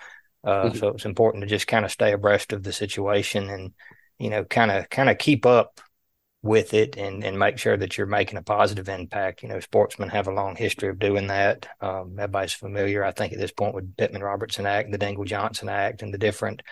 [0.43, 0.79] Uh, mm-hmm.
[0.79, 3.75] so it's important to just kind of stay abreast of the situation and
[4.19, 5.81] you know kind of kind of keep up
[6.43, 9.43] with it and and make sure that you're making a positive impact.
[9.43, 11.67] You know sportsmen have a long history of doing that.
[11.81, 13.05] Um, everybody's familiar.
[13.05, 16.19] I think at this point with pittman robertson act the dingell johnson act and the
[16.19, 16.63] different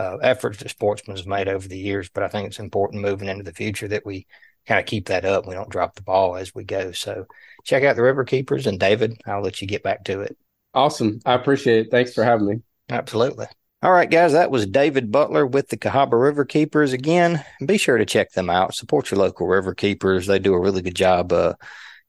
[0.00, 2.08] uh, efforts that sportsmen have made over the years.
[2.08, 4.26] But I think it's important moving into the future that we
[4.66, 5.46] kind of keep that up.
[5.46, 6.92] We don't drop the ball as we go.
[6.92, 7.26] So
[7.64, 10.38] check out the River Keepers and David, I'll let you get back to it.
[10.72, 11.20] Awesome.
[11.26, 11.90] I appreciate it.
[11.90, 12.62] Thanks for having me.
[12.88, 13.46] Absolutely.
[13.82, 16.92] All right, guys, that was David Butler with the Cahaba River Keepers.
[16.92, 18.74] Again, be sure to check them out.
[18.74, 20.26] Support your local river keepers.
[20.26, 21.54] They do a really good job uh,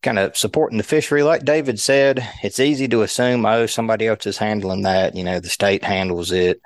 [0.02, 1.24] kind of supporting the fishery.
[1.24, 5.16] Like David said, it's easy to assume, oh, somebody else is handling that.
[5.16, 6.62] You know, the state handles it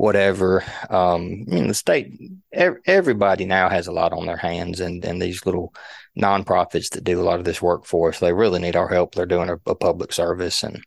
[0.00, 0.64] whatever.
[0.88, 2.18] Um, I mean, the state,
[2.52, 5.74] everybody now has a lot on their hands, and and these little
[6.18, 9.14] nonprofits that do a lot of this work for us, they really need our help.
[9.14, 10.82] They're doing a, a public service, and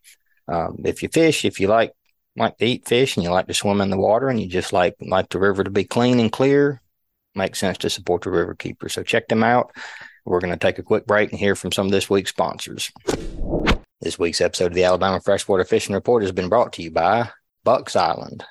[0.47, 1.93] um, if you fish, if you like
[2.35, 4.73] like to eat fish and you like to swim in the water and you just
[4.73, 6.81] like like the river to be clean and clear,
[7.35, 8.89] makes sense to support the river keeper.
[8.89, 9.71] So check them out.
[10.25, 12.91] We're going to take a quick break and hear from some of this week's sponsors.
[14.01, 17.29] This week's episode of the Alabama Freshwater Fishing Report has been brought to you by
[17.63, 18.43] Bucks Island.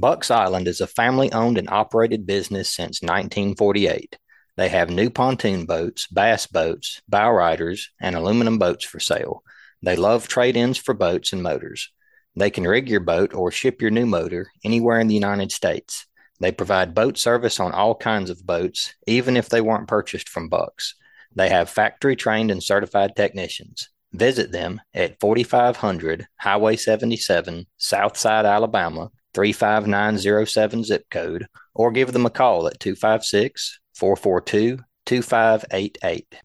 [0.00, 4.16] Bucks Island is a family owned and operated business since 1948.
[4.56, 9.42] They have new pontoon boats, bass boats, bow riders, and aluminum boats for sale.
[9.82, 11.92] They love trade ins for boats and motors.
[12.34, 16.06] They can rig your boat or ship your new motor anywhere in the United States.
[16.40, 20.48] They provide boat service on all kinds of boats, even if they weren't purchased from
[20.48, 20.94] Bucks.
[21.36, 23.90] They have factory trained and certified technicians.
[24.14, 32.30] Visit them at 4500 Highway 77, Southside, Alabama, 35907 zip code, or give them a
[32.30, 36.36] call at 256 442 2588.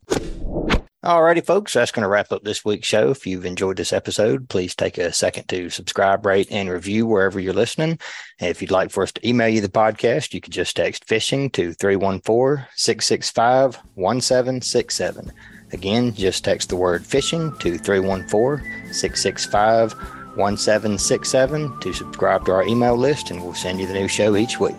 [1.06, 3.12] Alrighty, folks, that's going to wrap up this week's show.
[3.12, 7.40] If you've enjoyed this episode, please take a second to subscribe, rate, and review wherever
[7.40, 8.00] you're listening.
[8.40, 11.06] And if you'd like for us to email you the podcast, you can just text
[11.06, 15.32] fishing to 314 665 1767.
[15.74, 19.94] Again, just text the word fishing to 314 665
[20.36, 24.60] 1767 to subscribe to our email list, and we'll send you the new show each
[24.60, 24.76] week.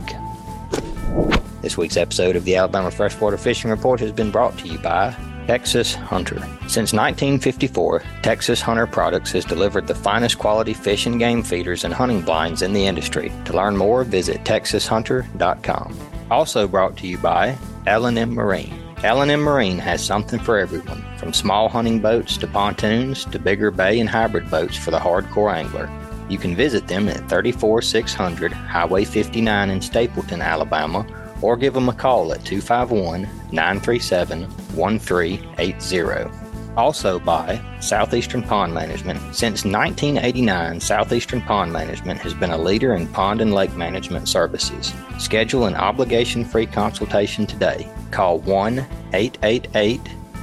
[1.63, 5.17] This week's episode of the Alabama Freshwater Fishing Report has been brought to you by
[5.47, 6.39] Texas Hunter.
[6.69, 11.95] Since 1954, Texas Hunter Products has delivered the finest quality fish and game feeders and
[11.95, 13.33] hunting blinds in the industry.
[13.47, 15.97] To learn more, visit texashunter.com.
[16.31, 18.86] Also brought to you by L&M Marine.
[19.05, 24.01] L&M Marine has something for everyone, from small hunting boats to pontoons to bigger bay
[24.01, 25.91] and hybrid boats for the hardcore angler.
[26.31, 31.07] You can visit them at 34600 Highway 59 in Stapleton, Alabama,
[31.43, 33.23] or give them a call at 251
[33.53, 36.46] 937 1380.
[36.77, 39.19] Also by Southeastern Pond Management.
[39.35, 44.93] Since 1989, Southeastern Pond Management has been a leader in pond and lake management services.
[45.19, 47.89] Schedule an obligation free consultation today.
[48.11, 48.79] Call 1
[49.13, 50.01] 888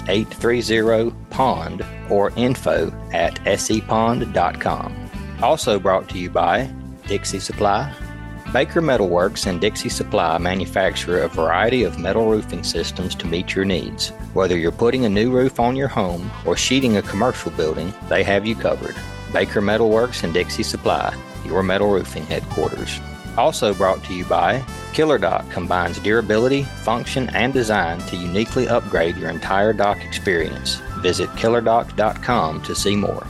[0.10, 5.10] 830 POND or info at sepond.com.
[5.42, 6.70] Also brought to you by
[7.08, 7.94] Dixie Supply,
[8.54, 13.66] Baker Metalworks and Dixie Supply manufacture a variety of metal roofing systems to meet your
[13.66, 14.10] needs.
[14.36, 18.22] Whether you're putting a new roof on your home or sheeting a commercial building, they
[18.22, 18.96] have you covered.
[19.34, 23.00] Baker Metalworks and Dixie Supply, your metal roofing headquarters.
[23.40, 29.18] Also brought to you by Killer Dock combines durability, function, and design to uniquely upgrade
[29.18, 30.76] your entire dock experience.
[31.00, 33.26] Visit killerdock.com to see more.